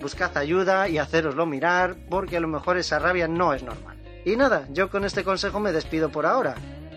buscad 0.00 0.34
ayuda 0.38 0.88
y 0.88 0.96
haceroslo 0.96 1.44
mirar, 1.44 1.98
porque 2.08 2.38
a 2.38 2.40
lo 2.40 2.48
mejor 2.48 2.78
esa 2.78 2.98
rabia 2.98 3.28
no 3.28 3.52
es 3.52 3.62
normal. 3.62 3.98
Y 4.24 4.36
nada, 4.36 4.66
yo 4.70 4.88
con 4.88 5.04
este 5.04 5.22
consejo 5.22 5.60
me 5.60 5.70
despido 5.70 6.08
por 6.08 6.24
ahora. 6.24 6.54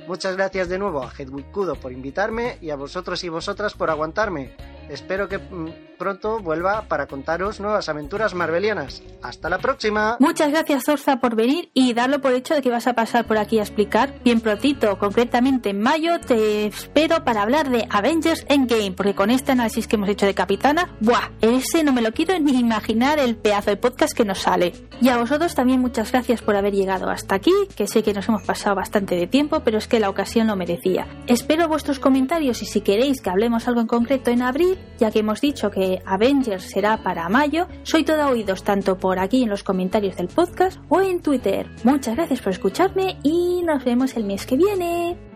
Muchas 0.07 0.37
gracias 0.37 0.69
de 0.69 0.79
nuevo 0.79 1.03
a 1.03 1.11
Hedwig 1.11 1.51
Kudo 1.51 1.75
por 1.75 1.91
invitarme 1.91 2.57
y 2.61 2.69
a 2.69 2.77
vosotros 2.77 3.21
y 3.25 3.27
vosotras 3.27 3.73
por 3.73 3.89
aguantarme. 3.89 4.55
Espero 4.91 5.27
que 5.27 5.37
mm, 5.37 5.97
pronto 5.97 6.39
vuelva 6.39 6.83
para 6.87 7.07
contaros 7.07 7.59
nuevas 7.59 7.87
aventuras 7.87 8.33
marvelianas. 8.33 9.03
¡Hasta 9.21 9.49
la 9.49 9.59
próxima! 9.59 10.17
Muchas 10.19 10.49
gracias, 10.49 10.83
Zorza, 10.85 11.19
por 11.19 11.35
venir 11.35 11.69
y 11.73 11.93
darlo 11.93 12.21
por 12.21 12.33
hecho 12.33 12.55
de 12.55 12.61
que 12.61 12.71
vas 12.71 12.87
a 12.87 12.93
pasar 12.93 13.25
por 13.25 13.37
aquí 13.37 13.59
a 13.59 13.61
explicar. 13.61 14.13
Bien 14.23 14.41
prontito, 14.41 14.97
concretamente 14.97 15.69
en 15.69 15.79
mayo, 15.79 16.19
te 16.19 16.65
espero 16.65 17.23
para 17.23 17.43
hablar 17.43 17.69
de 17.69 17.87
Avengers 17.89 18.45
Endgame, 18.49 18.93
porque 18.93 19.15
con 19.15 19.29
este 19.29 19.51
análisis 19.51 19.87
que 19.87 19.95
hemos 19.95 20.09
hecho 20.09 20.25
de 20.25 20.33
Capitana, 20.33 20.95
¡buah! 20.99 21.29
Ese 21.41 21.83
no 21.83 21.93
me 21.93 22.01
lo 22.01 22.11
quiero 22.13 22.37
ni 22.39 22.59
imaginar 22.59 23.19
el 23.19 23.35
pedazo 23.35 23.69
de 23.69 23.77
podcast 23.77 24.13
que 24.13 24.25
nos 24.25 24.39
sale. 24.39 24.73
Y 25.01 25.09
a 25.09 25.17
vosotros 25.17 25.55
también 25.55 25.81
muchas 25.81 26.11
gracias 26.11 26.41
por 26.41 26.55
haber 26.55 26.73
llegado 26.73 27.09
hasta 27.09 27.35
aquí, 27.35 27.53
que 27.75 27.87
sé 27.87 28.03
que 28.03 28.13
nos 28.13 28.27
hemos 28.27 28.43
pasado 28.43 28.75
bastante 28.75 29.15
de 29.15 29.27
tiempo, 29.27 29.61
pero 29.63 29.77
es 29.77 29.87
que 29.87 29.99
la 29.99 30.09
ocasión 30.09 30.47
lo 30.47 30.55
merecía. 30.55 31.07
Espero 31.27 31.67
vuestros 31.67 31.99
comentarios 31.99 32.61
y 32.61 32.65
si 32.65 32.81
queréis 32.81 33.21
que 33.21 33.29
hablemos 33.29 33.67
algo 33.67 33.81
en 33.81 33.87
concreto 33.87 34.31
en 34.31 34.41
abril, 34.41 34.79
ya 34.99 35.11
que 35.11 35.19
hemos 35.19 35.41
dicho 35.41 35.71
que 35.71 36.01
Avengers 36.05 36.63
será 36.63 37.01
para 37.03 37.29
mayo, 37.29 37.67
soy 37.83 38.03
toda 38.03 38.29
oídos 38.29 38.63
tanto 38.63 38.97
por 38.97 39.19
aquí 39.19 39.43
en 39.43 39.49
los 39.49 39.63
comentarios 39.63 40.17
del 40.17 40.27
podcast 40.27 40.79
o 40.89 41.01
en 41.01 41.21
Twitter. 41.21 41.67
Muchas 41.83 42.15
gracias 42.15 42.41
por 42.41 42.53
escucharme 42.53 43.17
y 43.23 43.61
nos 43.63 43.83
vemos 43.83 44.15
el 44.15 44.25
mes 44.25 44.45
que 44.45 44.57
viene. 44.57 45.30